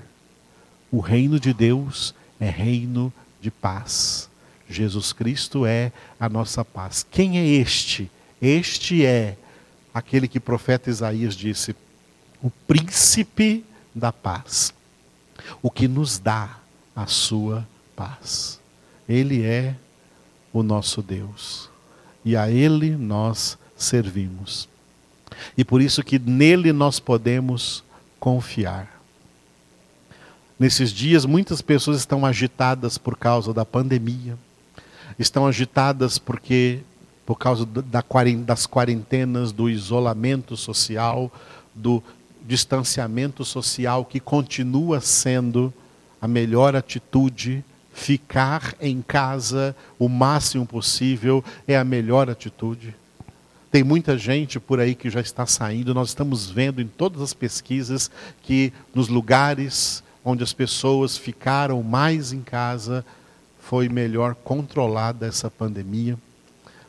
O 0.91 0.99
reino 0.99 1.39
de 1.39 1.53
Deus 1.53 2.13
é 2.39 2.49
reino 2.49 3.11
de 3.41 3.49
paz. 3.49 4.29
Jesus 4.69 5.11
Cristo 5.11 5.65
é 5.65 5.91
a 6.19 6.29
nossa 6.29 6.63
paz. 6.63 7.05
Quem 7.09 7.37
é 7.37 7.45
este? 7.45 8.09
Este 8.41 9.05
é 9.05 9.37
aquele 9.93 10.27
que 10.27 10.37
o 10.37 10.41
profeta 10.41 10.89
Isaías 10.89 11.35
disse: 11.35 11.75
o 12.41 12.49
príncipe 12.49 13.65
da 13.93 14.11
paz, 14.11 14.73
o 15.61 15.69
que 15.69 15.87
nos 15.87 16.17
dá 16.17 16.57
a 16.95 17.05
sua 17.07 17.67
paz. 17.95 18.59
Ele 19.07 19.43
é 19.43 19.75
o 20.51 20.63
nosso 20.63 21.01
Deus 21.01 21.69
e 22.23 22.35
a 22.35 22.49
Ele 22.49 22.91
nós 22.91 23.57
servimos. 23.75 24.69
E 25.57 25.63
por 25.63 25.81
isso 25.81 26.03
que 26.03 26.19
nele 26.19 26.71
nós 26.71 26.99
podemos 26.99 27.83
confiar. 28.19 29.01
Nesses 30.59 30.91
dias, 30.91 31.25
muitas 31.25 31.61
pessoas 31.61 31.97
estão 31.97 32.25
agitadas 32.25 32.97
por 32.97 33.17
causa 33.17 33.53
da 33.53 33.65
pandemia, 33.65 34.37
estão 35.17 35.45
agitadas 35.45 36.17
porque 36.17 36.81
por 37.25 37.37
causa 37.37 37.65
das 37.65 38.67
quarentenas, 38.67 39.51
do 39.51 39.69
isolamento 39.69 40.55
social, 40.57 41.31
do 41.73 42.03
distanciamento 42.45 43.45
social, 43.45 44.03
que 44.03 44.19
continua 44.19 44.99
sendo 44.99 45.73
a 46.23 46.27
melhor 46.27 46.73
atitude. 46.73 47.65
Ficar 47.91 48.75
em 48.79 49.01
casa 49.01 49.75
o 49.99 50.07
máximo 50.07 50.65
possível 50.65 51.43
é 51.67 51.77
a 51.77 51.83
melhor 51.83 52.29
atitude. 52.29 52.95
Tem 53.69 53.83
muita 53.83 54.17
gente 54.17 54.57
por 54.57 54.79
aí 54.79 54.95
que 54.95 55.09
já 55.09 55.19
está 55.19 55.45
saindo, 55.45 55.93
nós 55.93 56.09
estamos 56.09 56.49
vendo 56.49 56.81
em 56.81 56.87
todas 56.87 57.21
as 57.21 57.33
pesquisas 57.33 58.09
que 58.41 58.71
nos 58.95 59.09
lugares 59.09 60.01
onde 60.23 60.41
as 60.43 60.53
pessoas 60.53 61.17
ficaram 61.17 61.83
mais 61.83 62.31
em 62.31 62.41
casa, 62.41 63.05
foi 63.59 63.89
melhor 63.89 64.33
controlada 64.33 65.27
essa 65.27 65.51
pandemia. 65.51 66.17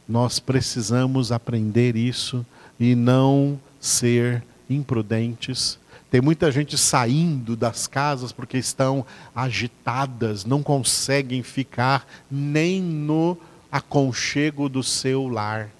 Nós 0.09 0.39
precisamos 0.39 1.33
aprender 1.33 1.97
isso 1.97 2.47
e 2.79 2.95
não 2.95 3.59
ser 3.81 4.45
imprudentes. 4.71 5.79
Tem 6.15 6.21
muita 6.21 6.49
gente 6.53 6.79
saindo 6.79 7.57
das 7.57 7.89
casas 7.89 8.31
porque 8.31 8.57
estão 8.57 9.05
agitadas, 9.35 10.45
não 10.45 10.63
conseguem 10.63 11.43
ficar 11.43 12.07
nem 12.31 12.81
no 12.81 13.37
aconchego 13.69 14.69
do 14.69 14.81
seu 14.81 15.27
lar. 15.27 15.71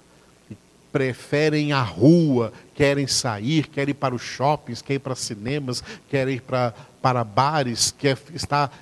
Preferem 0.91 1.71
a 1.71 1.81
rua, 1.81 2.51
querem 2.73 3.07
sair, 3.07 3.67
querem 3.67 3.91
ir 3.91 3.93
para 3.93 4.13
os 4.13 4.23
shoppings, 4.23 4.81
querem 4.81 4.97
ir 4.97 4.99
para 4.99 5.15
cinemas, 5.15 5.81
querem 6.09 6.35
ir 6.35 6.41
para, 6.41 6.73
para 7.01 7.23
bares, 7.23 7.95
quer 7.97 8.17
estar 8.33 8.77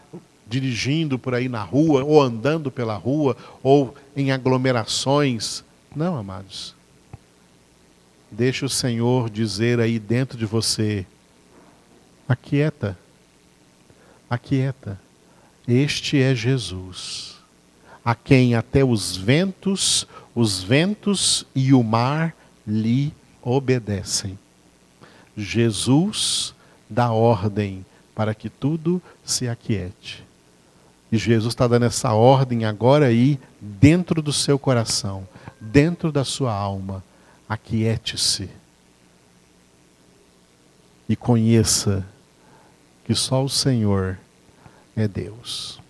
dirigindo 0.47 1.19
por 1.19 1.35
aí 1.35 1.47
na 1.47 1.61
rua, 1.61 2.03
ou 2.03 2.19
andando 2.19 2.71
pela 2.71 2.95
rua, 2.95 3.37
ou 3.61 3.93
em 4.15 4.31
aglomerações. 4.31 5.63
Não, 5.95 6.17
amados. 6.17 6.73
Deixa 8.31 8.65
o 8.65 8.69
Senhor 8.69 9.29
dizer 9.29 9.79
aí 9.79 9.99
dentro 9.99 10.35
de 10.35 10.47
você: 10.47 11.05
aquieta, 12.33 12.97
aquieta. 14.29 14.99
Este 15.67 16.21
é 16.21 16.35
Jesus, 16.35 17.35
a 18.03 18.13
quem 18.15 18.55
até 18.55 18.83
os 18.83 19.15
ventos, 19.15 20.07
os 20.35 20.61
ventos 20.61 21.45
e 21.55 21.73
o 21.73 21.83
mar 21.83 22.35
lhe 22.67 23.13
obedecem. 23.41 24.37
Jesus 25.37 26.53
dá 26.89 27.11
ordem 27.11 27.85
para 28.15 28.33
que 28.33 28.49
tudo 28.49 29.01
se 29.23 29.47
aquiete. 29.47 30.23
E 31.11 31.17
Jesus 31.17 31.53
está 31.53 31.67
dando 31.67 31.85
essa 31.85 32.13
ordem 32.13 32.65
agora 32.65 33.05
aí, 33.05 33.39
dentro 33.61 34.21
do 34.21 34.33
seu 34.33 34.57
coração, 34.57 35.27
dentro 35.61 36.11
da 36.11 36.25
sua 36.25 36.51
alma. 36.51 37.03
Aquiete-se. 37.47 38.49
E 41.07 41.15
conheça 41.15 42.05
que 43.03 43.13
só 43.13 43.43
o 43.43 43.49
Senhor 43.49 44.17
é 44.95 45.07
Deus. 45.07 45.82